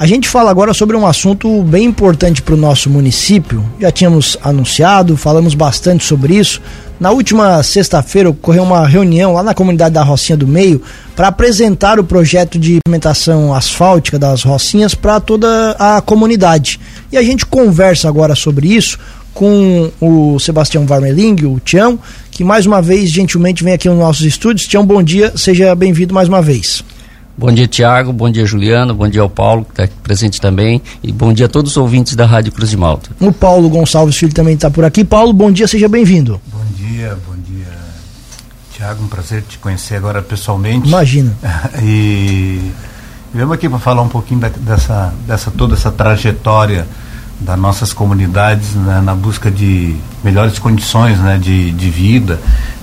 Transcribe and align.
A 0.00 0.06
gente 0.06 0.30
fala 0.30 0.50
agora 0.50 0.72
sobre 0.72 0.96
um 0.96 1.06
assunto 1.06 1.62
bem 1.62 1.84
importante 1.84 2.40
para 2.40 2.54
o 2.54 2.56
nosso 2.56 2.88
município. 2.88 3.62
Já 3.78 3.92
tínhamos 3.92 4.34
anunciado, 4.42 5.14
falamos 5.14 5.52
bastante 5.52 6.06
sobre 6.06 6.36
isso. 6.36 6.58
Na 6.98 7.10
última 7.10 7.62
sexta-feira 7.62 8.30
ocorreu 8.30 8.62
uma 8.62 8.88
reunião 8.88 9.34
lá 9.34 9.42
na 9.42 9.52
comunidade 9.52 9.92
da 9.92 10.02
Rocinha 10.02 10.38
do 10.38 10.48
Meio 10.48 10.80
para 11.14 11.28
apresentar 11.28 12.00
o 12.00 12.04
projeto 12.04 12.58
de 12.58 12.76
implementação 12.76 13.52
asfáltica 13.52 14.18
das 14.18 14.42
Rocinhas 14.42 14.94
para 14.94 15.20
toda 15.20 15.72
a 15.78 16.00
comunidade. 16.00 16.80
E 17.12 17.18
a 17.18 17.22
gente 17.22 17.44
conversa 17.44 18.08
agora 18.08 18.34
sobre 18.34 18.68
isso 18.68 18.98
com 19.34 19.90
o 20.00 20.38
Sebastião 20.38 20.86
Varmeling, 20.86 21.44
o 21.44 21.60
Tião, 21.60 21.98
que 22.30 22.42
mais 22.42 22.64
uma 22.64 22.80
vez 22.80 23.10
gentilmente 23.10 23.62
vem 23.62 23.74
aqui 23.74 23.86
nos 23.86 23.98
nossos 23.98 24.24
estúdios. 24.24 24.66
Tião, 24.66 24.86
bom 24.86 25.02
dia, 25.02 25.34
seja 25.36 25.74
bem-vindo 25.74 26.14
mais 26.14 26.26
uma 26.26 26.40
vez. 26.40 26.82
Bom 27.40 27.50
dia, 27.50 27.66
Tiago. 27.66 28.12
Bom 28.12 28.30
dia, 28.30 28.44
Juliano. 28.44 28.94
Bom 28.94 29.08
dia 29.08 29.22
ao 29.22 29.30
Paulo, 29.30 29.64
que 29.64 29.80
está 29.80 29.94
presente 30.02 30.38
também. 30.38 30.82
E 31.02 31.10
bom 31.10 31.32
dia 31.32 31.46
a 31.46 31.48
todos 31.48 31.70
os 31.70 31.76
ouvintes 31.78 32.14
da 32.14 32.26
Rádio 32.26 32.52
Cruz 32.52 32.68
de 32.68 32.76
Malta. 32.76 33.08
O 33.18 33.32
Paulo 33.32 33.66
Gonçalves 33.70 34.14
Filho 34.14 34.34
também 34.34 34.52
está 34.52 34.70
por 34.70 34.84
aqui. 34.84 35.02
Paulo, 35.02 35.32
bom 35.32 35.50
dia, 35.50 35.66
seja 35.66 35.88
bem-vindo. 35.88 36.38
Bom 36.52 36.62
dia, 36.76 37.16
bom 37.26 37.34
dia, 37.50 37.66
Tiago. 38.74 39.02
Um 39.02 39.08
prazer 39.08 39.42
te 39.48 39.56
conhecer 39.56 39.96
agora 39.96 40.20
pessoalmente. 40.20 40.86
Imagina. 40.86 41.34
e 41.82 42.60
viemos 43.32 43.54
aqui 43.54 43.70
para 43.70 43.78
falar 43.78 44.02
um 44.02 44.08
pouquinho 44.10 44.40
da, 44.40 44.50
dessa, 44.50 45.14
dessa 45.26 45.50
toda 45.50 45.72
essa 45.72 45.90
trajetória 45.90 46.86
das 47.40 47.58
nossas 47.58 47.94
comunidades 47.94 48.74
né, 48.74 49.00
na 49.02 49.14
busca 49.14 49.50
de 49.50 49.96
melhores 50.22 50.58
condições 50.58 51.18
né, 51.18 51.38
de, 51.38 51.70
de 51.70 51.88
vida. 51.88 52.38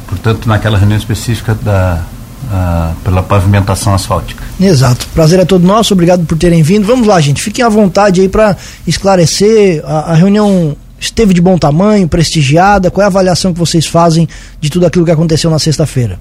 Portanto, 0.08 0.50
naquela 0.50 0.80
reunião 0.80 0.98
específica 0.98 1.54
da, 1.54 2.04
uh, 2.46 2.96
pela 3.04 3.24
pavimentação 3.24 3.94
asfáltica. 3.94 4.44
Exato. 4.60 5.08
Prazer 5.14 5.40
é 5.40 5.46
todo 5.46 5.66
nosso, 5.66 5.94
obrigado 5.94 6.26
por 6.26 6.38
terem 6.38 6.62
vindo. 6.64 6.86
Vamos 6.86 7.08
lá, 7.08 7.20
gente, 7.20 7.42
fiquem 7.42 7.64
à 7.64 7.70
vontade 7.70 8.22
aí 8.22 8.30
para 8.30 8.56
esclarecer. 8.86 9.84
A, 9.86 10.12
a, 10.12 10.14
reunião 10.14 10.76
esteve 11.00 11.34
de 11.34 11.42
bom 11.42 11.58
tamanho, 11.58 12.08
prestigiada. 12.08 12.92
Qual 12.92 13.02
é 13.02 13.06
a 13.06 13.08
avaliação 13.08 13.54
que 13.54 13.60
vocês 13.60 13.86
fazem 13.86 14.28
de 14.60 14.70
tudo 14.70 14.86
aquilo 14.86 15.06
que 15.06 15.12
aconteceu 15.12 15.50
na 15.50 15.60
sexta-feira? 15.60 16.20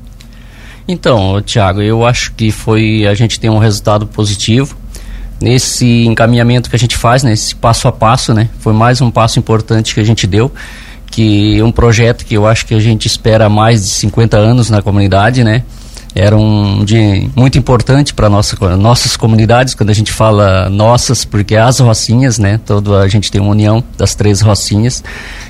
Então, 0.89 1.42
Tiago, 1.42 1.83
eu 1.83 2.06
acho 2.06 2.33
que 2.33 2.51
foi 2.53 3.06
a 3.06 3.14
gente 3.14 3.41
tem 3.41 3.51
um 3.51 3.58
resultado 3.58 4.06
positivo 4.06 4.77
nesse 5.41 6.06
encaminhamento 6.06 6.70
que 6.70 6.77
a 6.77 6.78
gente 6.78 6.97
faz, 6.97 7.23
nesse 7.23 7.55
né, 7.55 7.58
passo 7.61 7.89
a 7.89 7.92
passo, 7.92 8.33
né? 8.33 8.48
Foi 8.61 8.73
mais 8.73 9.01
um 9.01 9.11
passo 9.11 9.39
importante 9.39 9.95
que 9.95 10.01
a 10.01 10.05
gente 10.05 10.27
deu, 10.27 10.51
que 11.11 11.61
um 11.62 11.73
projeto 11.73 12.25
que 12.25 12.34
eu 12.34 12.47
acho 12.47 12.67
que 12.67 12.75
a 12.75 12.80
gente 12.80 13.06
espera 13.06 13.48
mais 13.48 13.83
de 13.83 13.91
50 13.91 14.36
anos 14.36 14.70
na 14.70 14.80
comunidade, 14.80 15.45
né? 15.45 15.62
Era 16.19 16.34
um 16.34 16.83
dia 16.83 17.28
muito 17.36 17.59
importante 17.59 18.14
para 18.14 18.31
nossa, 18.31 18.56
nossas 18.75 19.19
comunidades, 19.19 19.75
quando 19.75 19.91
a 19.91 19.92
gente 19.92 20.11
fala 20.11 20.70
nossas, 20.70 21.27
porque 21.27 21.55
as 21.55 21.78
Rocinhas, 21.78 22.39
né? 22.39 22.58
Todo, 22.64 22.97
a 22.97 23.06
gente 23.06 23.31
tem 23.31 23.39
uma 23.39 23.50
união 23.50 23.84
das 23.98 24.14
três 24.14 24.41
Rocinhas. 24.41 25.05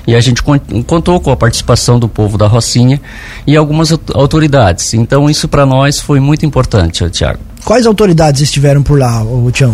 E 0.05 0.13
a 0.13 0.19
gente 0.19 0.43
contou 0.85 1.21
com 1.21 1.31
a 1.31 1.37
participação 1.37 1.97
do 1.97 2.09
povo 2.09 2.37
da 2.37 2.47
Rocinha 2.47 2.99
e 3.47 3.55
algumas 3.55 3.93
autoridades. 4.13 4.93
Então, 4.93 5.29
isso 5.29 5.47
para 5.47 5.65
nós 5.65 6.01
foi 6.01 6.19
muito 6.19 6.45
importante, 6.45 7.09
Tiago. 7.11 7.39
Quais 7.63 7.85
autoridades 7.85 8.41
estiveram 8.41 8.83
por 8.83 8.99
lá, 8.99 9.23
o 9.23 9.49
Tião? 9.49 9.73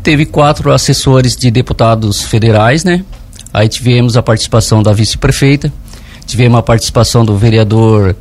Teve 0.00 0.26
quatro 0.26 0.70
assessores 0.70 1.34
de 1.34 1.50
deputados 1.50 2.22
federais, 2.22 2.84
né? 2.84 3.04
Aí 3.52 3.68
tivemos 3.68 4.16
a 4.16 4.22
participação 4.22 4.80
da 4.80 4.92
vice-prefeita, 4.92 5.72
tivemos 6.24 6.56
a 6.56 6.62
participação 6.62 7.24
do 7.24 7.36
vereador 7.36 8.14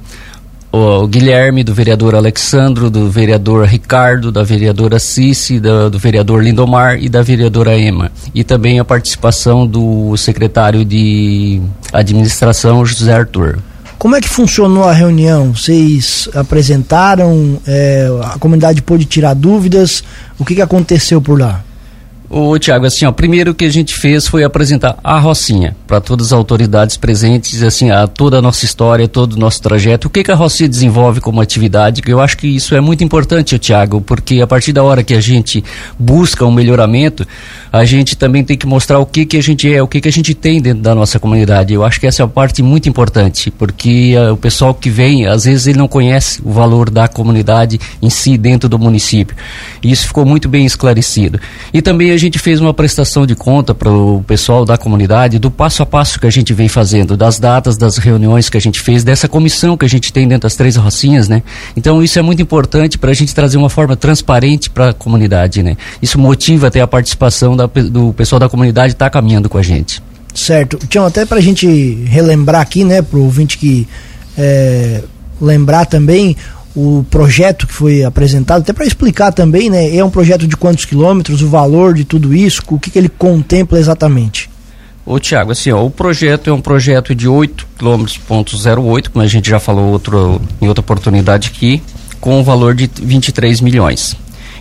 o 0.75 1.05
Guilherme, 1.05 1.63
do 1.63 1.71
vereador 1.71 2.15
Alexandro, 2.15 2.89
do 2.89 3.07
vereador 3.07 3.63
Ricardo, 3.67 4.31
da 4.31 4.41
vereadora 4.41 4.97
Cici, 4.97 5.59
do, 5.59 5.91
do 5.91 5.99
vereador 5.99 6.43
Lindomar 6.43 6.97
e 6.99 7.07
da 7.07 7.21
vereadora 7.21 7.77
Ema. 7.77 8.11
E 8.33 8.43
também 8.43 8.79
a 8.79 8.83
participação 8.83 9.67
do 9.67 10.17
secretário 10.17 10.83
de 10.83 11.61
administração, 11.93 12.83
José 12.83 13.13
Arthur. 13.13 13.59
Como 13.99 14.15
é 14.15 14.19
que 14.19 14.27
funcionou 14.27 14.85
a 14.85 14.91
reunião? 14.91 15.53
Vocês 15.53 16.27
apresentaram, 16.33 17.61
é, 17.67 18.07
a 18.23 18.39
comunidade 18.39 18.81
pôde 18.81 19.05
tirar 19.05 19.35
dúvidas, 19.35 20.03
o 20.39 20.43
que, 20.43 20.55
que 20.55 20.61
aconteceu 20.61 21.21
por 21.21 21.39
lá? 21.39 21.63
Ô, 22.35 22.57
Tiago, 22.57 22.87
assim, 22.87 23.05
ó, 23.05 23.11
primeiro 23.11 23.53
que 23.53 23.63
a 23.63 23.69
gente 23.69 23.93
fez 23.93 24.27
foi 24.27 24.43
apresentar 24.43 24.97
a 25.03 25.19
Rocinha 25.19 25.75
para 25.85 26.01
todas 26.01 26.27
as 26.27 26.33
autoridades 26.33 26.97
presentes, 26.97 27.61
assim, 27.61 27.91
a 27.91 28.07
toda 28.07 28.39
a 28.39 28.41
nossa 28.41 28.65
história, 28.65 29.07
todo 29.07 29.33
o 29.33 29.39
nosso 29.39 29.61
trajeto, 29.61 30.07
o 30.07 30.09
que, 30.09 30.23
que 30.23 30.31
a 30.31 30.35
Rocinha 30.35 30.67
desenvolve 30.67 31.21
como 31.21 31.39
atividade, 31.39 32.01
eu 32.07 32.19
acho 32.19 32.35
que 32.35 32.47
isso 32.47 32.73
é 32.73 32.81
muito 32.81 33.03
importante, 33.03 33.59
Tiago, 33.59 34.01
porque 34.01 34.41
a 34.41 34.47
partir 34.47 34.73
da 34.73 34.81
hora 34.81 35.03
que 35.03 35.13
a 35.13 35.21
gente 35.21 35.63
busca 35.99 36.43
um 36.43 36.51
melhoramento, 36.51 37.23
a 37.71 37.85
gente 37.85 38.17
também 38.17 38.43
tem 38.43 38.57
que 38.57 38.65
mostrar 38.65 38.97
o 38.97 39.05
que, 39.05 39.27
que 39.27 39.37
a 39.37 39.41
gente 39.41 39.71
é, 39.71 39.81
o 39.81 39.87
que, 39.87 40.01
que 40.01 40.07
a 40.07 40.11
gente 40.11 40.33
tem 40.33 40.59
dentro 40.59 40.81
da 40.81 40.95
nossa 40.95 41.19
comunidade. 41.19 41.73
Eu 41.73 41.83
acho 41.83 41.99
que 41.99 42.07
essa 42.07 42.23
é 42.23 42.25
a 42.25 42.27
parte 42.27 42.63
muito 42.63 42.89
importante, 42.89 43.51
porque 43.51 44.15
uh, 44.15 44.33
o 44.33 44.37
pessoal 44.37 44.73
que 44.73 44.91
vem, 44.91 45.27
às 45.27 45.45
vezes 45.45 45.67
ele 45.67 45.77
não 45.77 45.87
conhece 45.87 46.39
o 46.43 46.51
valor 46.51 46.89
da 46.89 47.07
comunidade 47.07 47.79
em 48.01 48.09
si 48.09 48.37
dentro 48.37 48.67
do 48.67 48.77
município. 48.77 49.35
E 49.83 49.91
isso 49.91 50.07
ficou 50.07 50.23
muito 50.25 50.47
bem 50.47 50.65
esclarecido. 50.65 51.39
E 51.73 51.81
também 51.81 52.11
a 52.11 52.17
gente 52.23 52.39
fez 52.39 52.59
uma 52.59 52.73
prestação 52.73 53.25
de 53.25 53.35
conta 53.35 53.73
para 53.73 53.91
o 53.91 54.23
pessoal 54.25 54.65
da 54.65 54.77
comunidade 54.77 55.39
do 55.39 55.51
passo 55.51 55.83
a 55.83 55.85
passo 55.85 56.19
que 56.19 56.25
a 56.25 56.29
gente 56.29 56.53
vem 56.53 56.67
fazendo, 56.67 57.15
das 57.15 57.39
datas, 57.39 57.77
das 57.77 57.97
reuniões 57.97 58.49
que 58.49 58.57
a 58.57 58.61
gente 58.61 58.79
fez, 58.79 59.03
dessa 59.03 59.27
comissão 59.27 59.77
que 59.77 59.85
a 59.85 59.89
gente 59.89 60.11
tem 60.11 60.27
dentro 60.27 60.43
das 60.43 60.55
três 60.55 60.75
rocinhas, 60.75 61.27
né? 61.27 61.43
Então 61.75 62.01
isso 62.01 62.17
é 62.17 62.21
muito 62.21 62.41
importante 62.41 62.97
para 62.97 63.11
a 63.11 63.13
gente 63.13 63.33
trazer 63.33 63.57
uma 63.57 63.69
forma 63.69 63.95
transparente 63.95 64.69
para 64.69 64.89
a 64.89 64.93
comunidade, 64.93 65.61
né? 65.61 65.77
Isso 66.01 66.17
motiva 66.17 66.67
até 66.67 66.81
a 66.81 66.87
participação 66.87 67.55
da, 67.55 67.65
do 67.65 68.13
pessoal 68.13 68.39
da 68.39 68.49
comunidade 68.49 68.93
estar 68.93 69.05
tá 69.05 69.09
caminhando 69.09 69.49
com 69.49 69.57
a 69.57 69.63
gente. 69.63 70.01
Certo. 70.33 70.77
Tião, 70.87 71.05
até 71.05 71.25
para 71.25 71.37
a 71.37 71.41
gente 71.41 71.67
relembrar 72.05 72.61
aqui, 72.61 72.83
né, 72.83 73.01
para 73.01 73.19
o 73.19 73.23
ouvinte 73.23 73.57
que 73.57 73.87
é, 74.37 75.03
lembrar 75.39 75.85
também, 75.85 76.35
o 76.75 77.05
projeto 77.09 77.67
que 77.67 77.73
foi 77.73 78.03
apresentado, 78.03 78.61
até 78.61 78.73
para 78.73 78.85
explicar 78.85 79.31
também, 79.31 79.69
né? 79.69 79.95
É 79.95 80.03
um 80.03 80.09
projeto 80.09 80.47
de 80.47 80.57
quantos 80.57 80.85
quilômetros, 80.85 81.41
o 81.41 81.47
valor 81.47 81.93
de 81.93 82.03
tudo 82.03 82.33
isso, 82.33 82.61
o 82.67 82.79
que, 82.79 82.89
que 82.89 82.97
ele 82.97 83.09
contempla 83.09 83.79
exatamente? 83.79 84.49
Ô 85.05 85.19
Tiago, 85.19 85.51
assim, 85.51 85.69
ó, 85.71 85.85
o 85.85 85.91
projeto 85.91 86.49
é 86.49 86.53
um 86.53 86.61
projeto 86.61 87.13
de 87.13 87.27
8 87.27 87.67
km.08, 87.77 89.09
como 89.09 89.23
a 89.23 89.27
gente 89.27 89.49
já 89.49 89.59
falou 89.59 89.91
outro, 89.91 90.41
em 90.61 90.67
outra 90.67 90.81
oportunidade 90.81 91.51
aqui, 91.53 91.83
com 92.21 92.39
um 92.39 92.43
valor 92.43 92.73
de 92.73 92.89
23 93.01 93.59
milhões. 93.59 94.15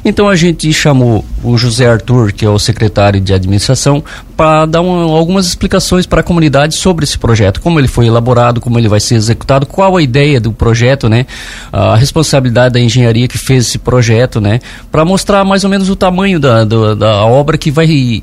Então 0.04 0.28
a 0.28 0.34
gente 0.34 0.72
chamou 0.72 1.24
o 1.44 1.56
José 1.56 1.86
Arthur, 1.86 2.32
que 2.32 2.44
é 2.44 2.48
o 2.48 2.58
secretário 2.58 3.20
de 3.20 3.32
administração, 3.32 4.02
para 4.36 4.66
dar 4.66 4.80
uma, 4.80 5.16
algumas 5.16 5.46
explicações 5.46 6.06
para 6.06 6.20
a 6.20 6.24
comunidade 6.24 6.74
sobre 6.74 7.04
esse 7.04 7.16
projeto, 7.16 7.60
como 7.60 7.78
ele 7.78 7.86
foi 7.86 8.06
elaborado, 8.06 8.60
como 8.60 8.78
ele 8.78 8.88
vai 8.88 8.98
ser 8.98 9.14
executado, 9.14 9.64
qual 9.64 9.96
a 9.96 10.02
ideia 10.02 10.40
do 10.40 10.52
projeto, 10.52 11.08
né? 11.08 11.26
A 11.72 11.94
responsabilidade 11.94 12.74
da 12.74 12.80
engenharia 12.80 13.28
que 13.28 13.38
fez 13.38 13.66
esse 13.68 13.78
projeto, 13.78 14.40
né? 14.40 14.60
Para 14.90 15.04
mostrar 15.04 15.44
mais 15.44 15.62
ou 15.62 15.70
menos 15.70 15.88
o 15.88 15.94
tamanho 15.94 16.40
da, 16.40 16.64
da, 16.64 16.94
da 16.94 17.24
obra 17.24 17.56
que 17.56 17.70
vai 17.70 18.22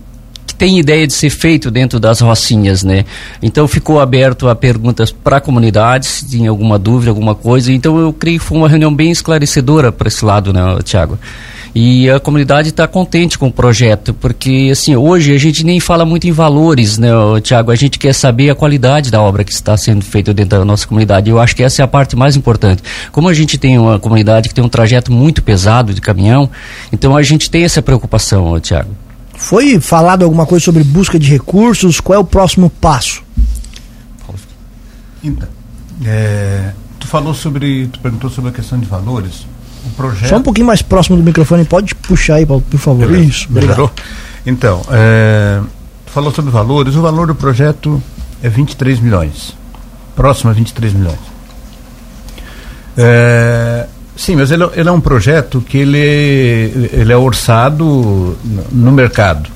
tem 0.57 0.77
ideia 0.77 1.07
de 1.07 1.13
ser 1.13 1.29
feito 1.29 1.71
dentro 1.71 2.01
das 2.01 2.19
rocinhas, 2.19 2.83
né? 2.83 3.05
Então 3.41 3.65
ficou 3.65 4.01
aberto 4.01 4.49
a 4.49 4.55
perguntas 4.55 5.09
para 5.09 5.37
a 5.37 5.41
comunidade, 5.41 6.05
se 6.05 6.27
tinha 6.27 6.49
alguma 6.49 6.77
dúvida, 6.77 7.09
alguma 7.09 7.33
coisa. 7.33 7.71
Então 7.71 7.97
eu 7.97 8.11
creio 8.11 8.39
que 8.39 8.45
foi 8.45 8.57
uma 8.57 8.67
reunião 8.67 8.93
bem 8.93 9.09
esclarecedora 9.09 9.89
para 9.89 10.09
esse 10.09 10.25
lado, 10.25 10.51
né, 10.51 10.61
Tiago? 10.83 11.17
E 11.73 12.09
a 12.09 12.19
comunidade 12.19 12.69
está 12.69 12.87
contente 12.87 13.37
com 13.37 13.47
o 13.47 13.51
projeto, 13.51 14.13
porque 14.13 14.69
assim, 14.71 14.95
hoje 14.95 15.33
a 15.33 15.37
gente 15.37 15.63
nem 15.63 15.79
fala 15.79 16.05
muito 16.05 16.27
em 16.27 16.31
valores, 16.31 16.97
né, 16.97 17.09
Tiago? 17.43 17.71
A 17.71 17.75
gente 17.75 17.99
quer 17.99 18.13
saber 18.13 18.49
a 18.49 18.55
qualidade 18.55 19.11
da 19.11 19.21
obra 19.21 19.43
que 19.43 19.51
está 19.51 19.77
sendo 19.77 20.03
feita 20.03 20.33
dentro 20.33 20.57
da 20.57 20.65
nossa 20.65 20.87
comunidade. 20.87 21.29
Eu 21.29 21.39
acho 21.39 21.55
que 21.55 21.63
essa 21.63 21.81
é 21.81 21.85
a 21.85 21.87
parte 21.87 22.15
mais 22.15 22.35
importante. 22.35 22.81
Como 23.11 23.29
a 23.29 23.33
gente 23.33 23.57
tem 23.57 23.77
uma 23.77 23.99
comunidade 23.99 24.49
que 24.49 24.55
tem 24.55 24.63
um 24.63 24.69
trajeto 24.69 25.11
muito 25.11 25.43
pesado 25.43 25.93
de 25.93 26.01
caminhão, 26.01 26.49
então 26.91 27.15
a 27.15 27.21
gente 27.21 27.49
tem 27.49 27.63
essa 27.63 27.81
preocupação, 27.81 28.59
Tiago. 28.59 28.89
Foi 29.35 29.79
falado 29.79 30.23
alguma 30.23 30.45
coisa 30.45 30.65
sobre 30.65 30.83
busca 30.83 31.17
de 31.17 31.29
recursos? 31.29 32.01
Qual 32.01 32.15
é 32.15 32.19
o 32.19 32.25
próximo 32.25 32.69
passo? 32.69 33.23
Então, 35.23 35.47
é, 36.05 36.71
tu 36.99 37.07
falou 37.07 37.33
sobre, 37.33 37.87
tu 37.87 37.99
perguntou 37.99 38.29
sobre 38.29 38.49
a 38.49 38.53
questão 38.53 38.79
de 38.79 38.85
valores 38.85 39.45
o 39.89 39.95
projeto. 39.95 40.29
Só 40.29 40.37
um 40.37 40.43
pouquinho 40.43 40.67
mais 40.67 40.81
próximo 40.81 41.17
do 41.17 41.23
microfone, 41.23 41.65
pode 41.65 41.95
puxar 41.95 42.35
aí, 42.35 42.45
Paulo, 42.45 42.63
por 42.69 42.79
favor. 42.79 43.07
Beleza. 43.07 43.29
Isso, 43.29 43.47
melhorou. 43.51 43.91
Então, 44.45 44.81
é, 44.89 45.61
falou 46.07 46.33
sobre 46.33 46.51
valores. 46.51 46.95
O 46.95 47.01
valor 47.01 47.27
do 47.27 47.35
projeto 47.35 48.01
é 48.41 48.49
23 48.49 48.99
milhões. 48.99 49.55
Próximo 50.15 50.49
a 50.49 50.53
23 50.53 50.93
milhões. 50.93 51.19
É, 52.97 53.85
sim, 54.15 54.35
mas 54.35 54.51
ele, 54.51 54.63
ele, 54.75 54.89
é 54.89 54.91
um 54.91 54.99
projeto 54.99 55.61
que 55.61 55.77
ele, 55.77 55.97
ele 56.91 57.13
é 57.13 57.17
orçado 57.17 58.37
no 58.71 58.91
mercado. 58.91 59.49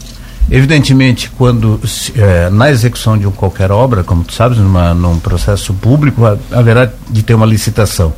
Evidentemente, 0.50 1.32
quando 1.38 1.80
é, 2.16 2.50
na 2.50 2.70
execução 2.70 3.18
de 3.18 3.26
qualquer 3.28 3.72
obra, 3.72 4.04
como 4.04 4.24
tu 4.24 4.34
sabes, 4.34 4.58
numa, 4.58 4.94
num 4.94 5.20
processo 5.20 5.74
público, 5.74 6.22
haverá 6.52 6.90
de 7.10 7.24
ter 7.24 7.34
uma 7.34 7.46
licitação. 7.46 8.14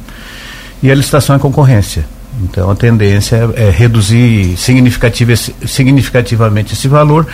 E 0.86 0.92
a 0.92 0.94
licitação 0.94 1.36
é 1.36 1.40
concorrência. 1.40 2.06
Então 2.44 2.70
a 2.70 2.76
tendência 2.76 3.50
é, 3.56 3.70
é 3.70 3.70
reduzir 3.72 4.56
significativa, 4.56 5.36
significativamente 5.36 6.74
esse 6.74 6.88
valor 6.88 7.26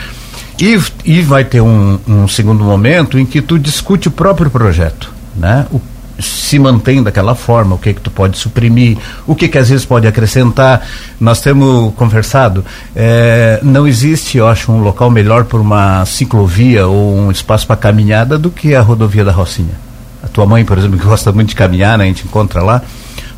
e, 0.57 0.80
e 1.03 1.21
vai 1.21 1.44
ter 1.44 1.59
um, 1.59 2.00
um, 2.07 2.27
segundo 2.30 2.63
momento 2.63 3.19
em 3.19 3.25
que 3.25 3.42
tu 3.42 3.59
discute 3.59 4.07
o 4.07 4.12
próprio 4.12 4.50
projeto, 4.50 5.12
né? 5.36 5.65
O, 5.69 5.81
se 6.18 6.57
mantém 6.59 7.03
daquela 7.03 7.36
forma, 7.36 7.75
o 7.75 7.77
que 7.77 7.94
que 7.94 8.00
tu 8.00 8.09
pode 8.09 8.38
suprimir, 8.38 8.98
o 9.27 9.36
que 9.36 9.50
que 9.50 9.57
às 9.57 9.68
vezes 9.68 9.83
pode 9.83 10.07
acrescentar. 10.07 10.88
Nós 11.19 11.42
temos 11.42 11.94
conversado, 11.95 12.63
é, 12.95 13.59
não 13.63 13.86
existe, 13.86 14.38
eu 14.38 14.47
acho, 14.47 14.71
um 14.71 14.81
local 14.81 15.09
melhor 15.09 15.44
para 15.44 15.59
uma 15.59 16.06
ciclovia 16.06 16.88
ou 16.88 17.18
um 17.18 17.31
espaço 17.31 17.68
para 17.68 17.75
caminhada 17.75 18.39
do 18.39 18.50
que 18.50 18.74
a 18.74 18.81
rodovia 18.81 19.25
da 19.25 19.31
Rocinha. 19.33 19.75
A 20.24 20.27
tua 20.27 20.45
mãe, 20.45 20.63
por 20.63 20.77
exemplo, 20.77 20.97
que 20.97 21.06
gosta 21.06 21.33
muito 21.33 21.50
de 21.50 21.56
caminhar, 21.56 21.97
né, 21.97 22.06
a 22.06 22.07
gente 22.07 22.24
encontra 22.24 22.62
lá, 22.62 22.83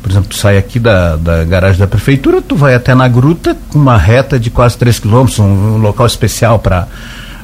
por 0.04 0.10
exemplo, 0.10 0.28
tu 0.28 0.36
sai 0.36 0.58
aqui 0.58 0.78
da, 0.78 1.16
da 1.16 1.44
garagem 1.44 1.80
da 1.80 1.86
prefeitura, 1.86 2.42
tu 2.42 2.54
vai 2.54 2.74
até 2.74 2.94
na 2.94 3.08
gruta 3.08 3.56
uma 3.74 3.96
reta 3.96 4.38
de 4.38 4.50
quase 4.50 4.76
3 4.76 4.98
quilômetros, 4.98 5.38
um, 5.38 5.44
um 5.44 5.76
local 5.78 6.06
especial 6.06 6.58
para 6.58 6.86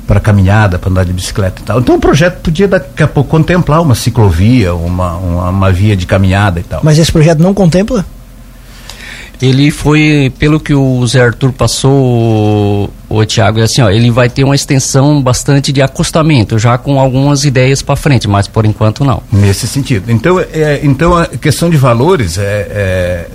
para 0.07 0.19
caminhada, 0.21 0.77
para 0.77 0.91
andar 0.91 1.05
de 1.05 1.13
bicicleta 1.13 1.63
e 1.63 1.65
tal. 1.65 1.79
Então 1.79 1.95
o 1.95 2.01
projeto 2.01 2.41
podia 2.43 2.67
daqui 2.69 3.03
a 3.03 3.07
pouco 3.07 3.31
contemplar 3.31 3.81
uma 3.81 3.95
ciclovia, 3.95 4.75
uma, 4.75 5.15
uma, 5.15 5.49
uma 5.49 5.73
via 5.73 5.97
de 5.97 6.05
caminhada 6.05 6.61
e 6.61 6.65
tal. 6.65 6.81
Mas 6.83 6.99
esse 6.99 7.11
projeto 7.11 7.39
não 7.39 7.55
contempla? 7.55 8.05
Ele 9.41 9.71
foi, 9.71 10.31
pelo 10.39 10.61
que 10.61 10.75
o 10.75 11.07
Zé 11.07 11.23
Arthur 11.23 11.51
passou, 11.53 12.93
o 13.09 13.25
Tiago, 13.25 13.59
é 13.59 13.63
assim, 13.63 13.81
ó, 13.81 13.89
ele 13.89 14.11
vai 14.11 14.29
ter 14.29 14.45
uma 14.45 14.55
extensão 14.55 15.23
bastante 15.23 15.73
de 15.73 15.81
acostamento, 15.81 16.59
já 16.59 16.77
com 16.77 17.01
algumas 17.01 17.45
ideias 17.47 17.81
para 17.81 17.97
frente, 17.97 18.29
mas 18.29 18.47
por 18.47 18.67
enquanto 18.67 19.03
não. 19.03 19.23
Nesse 19.33 19.67
sentido. 19.67 20.11
Então, 20.11 20.39
é, 20.39 20.81
então 20.83 21.17
a 21.17 21.27
questão 21.27 21.71
de 21.71 21.79
valores 21.79 22.37
é, 22.37 22.43
é, 22.43 23.31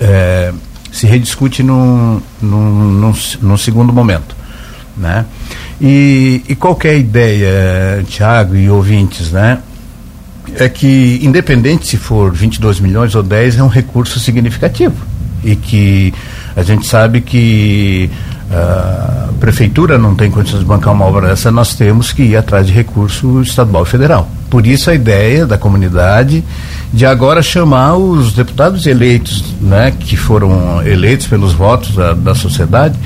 é 0.00 0.52
se 0.92 1.06
rediscute 1.06 1.62
num, 1.62 2.20
num, 2.40 2.70
num, 2.92 3.12
num 3.42 3.56
segundo 3.56 3.92
momento, 3.92 4.36
né? 4.96 5.26
E, 5.80 6.42
e 6.48 6.54
qualquer 6.54 6.94
é 6.94 6.98
ideia, 6.98 8.04
Tiago 8.08 8.56
e 8.56 8.70
ouvintes, 8.70 9.32
né? 9.32 9.58
É 10.54 10.68
que, 10.68 11.20
independente 11.22 11.86
se 11.86 11.96
for 11.96 12.32
22 12.32 12.80
milhões 12.80 13.14
ou 13.14 13.22
10, 13.22 13.58
é 13.58 13.62
um 13.62 13.68
recurso 13.68 14.18
significativo. 14.18 14.96
E 15.42 15.56
que 15.56 16.12
a 16.56 16.62
gente 16.62 16.86
sabe 16.86 17.20
que 17.20 18.10
a 18.50 19.28
prefeitura 19.38 19.98
não 19.98 20.14
tem 20.14 20.30
condições 20.30 20.60
de 20.60 20.66
bancar 20.66 20.92
uma 20.92 21.04
obra 21.04 21.28
dessa, 21.28 21.50
nós 21.50 21.74
temos 21.74 22.12
que 22.12 22.22
ir 22.22 22.36
atrás 22.36 22.66
de 22.66 22.72
recurso 22.72 23.42
estadual 23.42 23.82
e 23.82 23.86
federal. 23.86 24.28
Por 24.48 24.66
isso 24.66 24.90
a 24.90 24.94
ideia 24.94 25.46
da 25.46 25.58
comunidade 25.58 26.42
de 26.92 27.04
agora 27.04 27.42
chamar 27.42 27.96
os 27.96 28.32
deputados 28.32 28.86
eleitos, 28.86 29.44
né, 29.60 29.92
que 29.98 30.16
foram 30.16 30.82
eleitos 30.86 31.26
pelos 31.26 31.52
votos 31.52 31.94
da, 31.94 32.14
da 32.14 32.34
sociedade, 32.34 32.98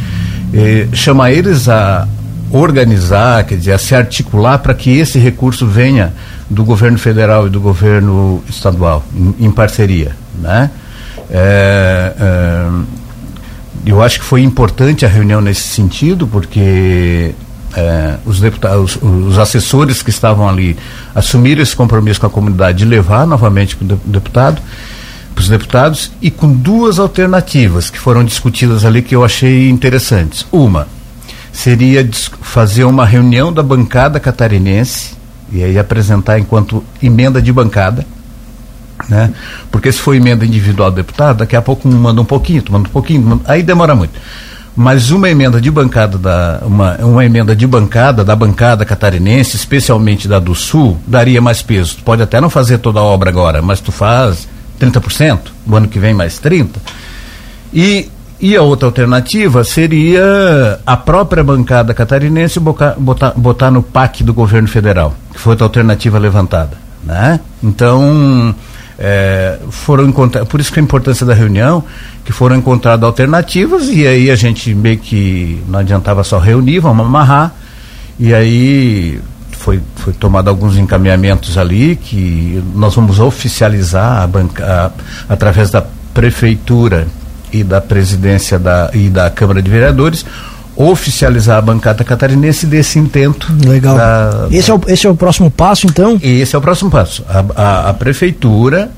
eh, 0.55 0.87
chamar 0.93 1.33
eles 1.33 1.69
a, 1.69 2.07
organizar, 2.53 3.45
quer 3.45 3.57
dizer, 3.57 3.73
a 3.73 3.79
se 3.79 3.95
articular 3.95 4.59
para 4.59 4.75
que 4.75 4.91
esse 4.91 5.19
recurso 5.19 5.67
venha 5.67 6.13
do 6.51 6.65
governo 6.65 6.99
federal 6.99 7.47
e 7.47 7.51
do 7.51 7.61
governo 7.61 8.43
estadual, 8.49 9.03
em, 9.15 9.47
em 9.47 9.51
parceria, 9.51 10.15
né? 10.41 10.71
É, 11.35 12.13
é, 12.21 12.69
eu 13.87 14.03
acho 14.03 14.21
que 14.21 14.25
foi 14.25 14.43
importante 14.43 15.07
a 15.07 15.09
reunião 15.09 15.41
nesse 15.41 15.63
sentido, 15.63 16.27
porque 16.27 17.35
é, 17.75 18.17
os 18.27 18.39
deputados, 18.39 18.99
os, 19.01 19.39
assessores 19.39 20.03
que 20.03 20.11
estavam 20.11 20.47
ali 20.47 20.77
assumiram 21.15 21.63
esse 21.63 21.75
compromisso 21.75 22.21
com 22.21 22.27
a 22.27 22.31
comunidade 22.31 22.79
de 22.79 22.85
levar 22.85 23.27
novamente 23.27 23.75
para 23.75 23.95
o 23.95 23.99
deputado, 24.05 24.61
para 25.35 25.41
os 25.41 25.49
deputados, 25.49 26.13
e 26.21 26.31
com 26.31 26.53
duas 26.53 26.99
alternativas 26.99 27.89
que 27.89 27.99
foram 27.99 28.23
discutidas 28.25 28.85
ali 28.85 29.01
que 29.01 29.17
eu 29.17 29.25
achei 29.25 29.71
interessantes. 29.71 30.47
Uma, 30.53 30.87
seria 31.51 32.07
fazer 32.43 32.85
uma 32.85 33.07
reunião 33.07 33.51
da 33.51 33.63
bancada 33.63 34.21
catarinense 34.21 35.15
e 35.51 35.65
aí 35.65 35.79
apresentar 35.79 36.39
enquanto 36.39 36.85
emenda 37.03 37.41
de 37.41 37.53
bancada, 37.53 38.07
né? 39.09 39.33
Porque 39.71 39.91
se 39.91 39.99
for 39.99 40.15
emenda 40.15 40.45
individual 40.45 40.91
do 40.91 40.97
deputado, 40.97 41.39
daqui 41.39 41.57
a 41.57 41.63
pouco 41.63 41.89
um 41.89 41.93
manda 41.93 42.21
um 42.21 42.25
pouquinho, 42.25 42.63
manda 42.71 42.89
um 42.89 42.93
pouquinho, 42.93 43.41
aí 43.45 43.63
demora 43.63 43.95
muito. 43.95 44.13
Mas 44.75 45.11
uma 45.11 45.29
emenda 45.29 45.61
de 45.61 45.71
bancada 45.71 46.17
da 46.17 46.61
uma, 46.63 46.97
uma 46.97 47.25
emenda 47.25 47.55
de 47.55 47.67
bancada 47.67 48.25
da 48.25 48.35
bancada 48.35 48.85
catarinense, 48.85 49.55
especialmente 49.55 50.27
da 50.27 50.39
do 50.39 50.55
Sul, 50.55 50.99
daria 51.07 51.43
mais 51.43 51.61
peso. 51.61 51.97
Tu 51.97 52.03
pode 52.03 52.23
até 52.23 52.41
não 52.41 52.49
fazer 52.49 52.79
toda 52.79 52.99
a 52.99 53.03
obra 53.03 53.29
agora, 53.29 53.61
mas 53.61 53.81
tu 53.81 53.93
faz 53.93 54.49
30%, 54.81 55.41
o 55.67 55.77
ano 55.77 55.89
que 55.89 55.99
vem 55.99 56.15
mais 56.15 56.39
30. 56.39 56.81
E 57.73 58.09
e 58.43 58.57
a 58.57 58.63
outra 58.63 58.89
alternativa 58.89 59.63
seria 59.63 60.81
a 60.85 60.97
própria 60.97 61.45
bancada 61.45 61.95
catarinense 61.95 62.59
botar, 62.59 62.97
botar, 62.99 63.31
botar 63.37 63.71
no 63.71 63.85
PAC 63.85 64.25
do 64.25 64.35
governo 64.35 64.67
federal, 64.67 65.15
que 65.33 65.39
foi 65.39 65.57
a 65.59 65.63
alternativa 65.63 66.19
levantada. 66.19 66.77
Né? 67.05 67.39
Então, 67.63 68.53
é, 69.05 69.59
foram 69.69 70.13
por 70.13 70.61
isso 70.61 70.73
que 70.73 70.79
a 70.79 70.83
importância 70.83 71.27
da 71.27 71.35
reunião, 71.35 71.83
que 72.25 72.33
foram 72.33 72.55
encontradas 72.55 73.03
alternativas 73.03 73.89
e 73.89 74.07
aí 74.07 74.31
a 74.31 74.37
gente 74.37 74.73
meio 74.73 74.97
que 74.97 75.61
não 75.67 75.81
adiantava 75.81 76.23
só 76.23 76.39
reunir, 76.39 76.79
vamos 76.79 77.05
amarrar, 77.05 77.53
e 78.17 78.33
aí 78.33 79.21
foi, 79.51 79.83
foi 79.97 80.13
tomado 80.13 80.49
alguns 80.49 80.77
encaminhamentos 80.77 81.59
ali 81.59 81.97
que 81.97 82.63
nós 82.77 82.95
vamos 82.95 83.19
oficializar 83.19 84.23
a 84.23 84.27
banca, 84.29 84.65
a, 84.65 85.33
através 85.33 85.69
da 85.69 85.83
prefeitura 86.15 87.09
e 87.53 87.65
da 87.65 87.81
presidência 87.81 88.57
da, 88.57 88.89
e 88.95 89.09
da 89.09 89.29
Câmara 89.31 89.61
de 89.61 89.69
Vereadores 89.69 90.25
oficializar 90.77 91.59
a 91.59 91.61
bancada 91.61 92.03
catarinense 92.05 92.67
desse 92.67 92.99
intento. 92.99 93.53
Legal. 93.67 93.97
Da, 93.97 94.49
esse, 94.51 94.71
é 94.71 94.75
o, 94.75 94.81
esse 94.87 95.07
é 95.07 95.11
o 95.11 95.15
próximo 95.15 95.51
passo, 95.51 95.87
então? 95.87 96.19
Esse 96.23 96.55
é 96.55 96.59
o 96.59 96.63
próximo 96.63 96.91
passo. 96.91 97.25
A, 97.29 97.45
a, 97.61 97.91
a, 97.91 97.95
Prefeitura 97.95 98.91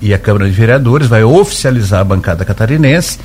e 0.00 0.12
a 0.12 0.18
Câmara 0.18 0.46
de 0.46 0.52
Vereadores 0.52 1.08
vai 1.08 1.24
oficializar 1.24 2.00
a 2.00 2.04
bancada 2.04 2.44
catarinense. 2.44 3.18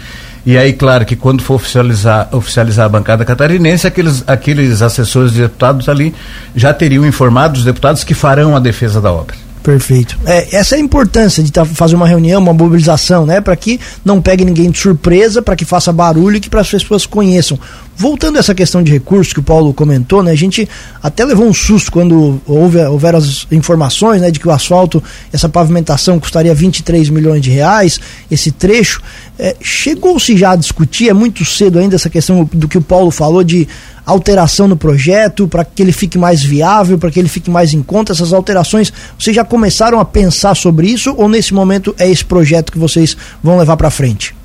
E 0.45 0.57
aí, 0.57 0.71
claro 0.71 1.05
que 1.05 1.15
quando 1.15 1.43
for 1.43 1.55
oficializar, 1.55 2.29
oficializar 2.31 2.85
a 2.85 2.89
bancada 2.89 3.25
catarinense, 3.25 3.85
aqueles, 3.85 4.23
aqueles 4.25 4.81
assessores 4.81 5.33
de 5.33 5.41
deputados 5.41 5.89
ali 5.89 6.15
já 6.55 6.73
teriam 6.73 7.05
informado 7.05 7.57
os 7.57 7.65
deputados 7.65 8.03
que 8.03 8.13
farão 8.13 8.55
a 8.55 8.59
defesa 8.59 9.01
da 9.01 9.11
obra. 9.11 9.35
Perfeito. 9.61 10.17
É, 10.25 10.55
essa 10.55 10.75
é 10.75 10.77
a 10.77 10.81
importância 10.81 11.43
de 11.43 11.51
tá, 11.51 11.65
fazer 11.65 11.95
uma 11.95 12.07
reunião, 12.07 12.41
uma 12.41 12.53
mobilização, 12.53 13.25
né? 13.25 13.41
Para 13.41 13.55
que 13.55 13.79
não 14.05 14.21
pegue 14.21 14.45
ninguém 14.45 14.71
de 14.71 14.79
surpresa, 14.79 15.41
para 15.41 15.55
que 15.55 15.65
faça 15.65 15.91
barulho 15.91 16.37
e 16.37 16.39
que 16.39 16.49
para 16.49 16.61
as 16.61 16.69
pessoas 16.69 17.05
conheçam. 17.05 17.59
Voltando 17.95 18.37
a 18.37 18.39
essa 18.39 18.55
questão 18.55 18.81
de 18.81 18.89
recursos 18.89 19.33
que 19.33 19.39
o 19.39 19.43
Paulo 19.43 19.73
comentou, 19.73 20.23
né? 20.23 20.31
A 20.31 20.35
gente 20.35 20.67
até 21.03 21.25
levou 21.25 21.45
um 21.45 21.53
susto 21.53 21.91
quando 21.91 22.41
houve, 22.47 22.79
houveram 22.85 23.19
as 23.19 23.45
informações, 23.51 24.21
né? 24.21 24.31
De 24.31 24.39
que 24.39 24.47
o 24.47 24.51
asfalto, 24.51 25.03
essa 25.33 25.49
pavimentação 25.49 26.19
custaria 26.19 26.55
23 26.55 27.09
milhões 27.09 27.41
de 27.41 27.49
reais, 27.49 27.99
esse 28.31 28.51
trecho. 28.51 29.01
É, 29.37 29.55
Chegou-se 29.61 30.37
já 30.37 30.51
a 30.51 30.55
discutir, 30.55 31.09
é 31.09 31.13
muito 31.13 31.43
cedo 31.43 31.79
ainda 31.79 31.95
essa 31.95 32.09
questão 32.09 32.49
do 32.53 32.67
que 32.67 32.77
o 32.77 32.81
Paulo 32.81 33.11
falou 33.11 33.43
de 33.43 33.67
alteração 34.09 34.67
no 34.67 34.75
projeto 34.75 35.47
para 35.47 35.63
que 35.63 35.81
ele 35.81 35.91
fique 35.91 36.17
mais 36.17 36.43
viável, 36.43 36.97
para 36.97 37.11
que 37.11 37.19
ele 37.19 37.29
fique 37.29 37.49
mais 37.49 37.73
em 37.73 37.81
conta? 37.81 38.11
Essas 38.11 38.33
alterações, 38.33 38.91
vocês 39.17 39.35
já 39.35 39.43
começaram 39.43 39.99
a 39.99 40.05
pensar 40.05 40.55
sobre 40.55 40.87
isso 40.87 41.13
ou 41.17 41.27
nesse 41.27 41.53
momento 41.53 41.95
é 41.97 42.09
esse 42.09 42.25
projeto 42.25 42.71
que 42.71 42.79
vocês 42.79 43.15
vão 43.43 43.57
levar 43.57 43.77
para 43.77 43.89
frente? 43.89 44.35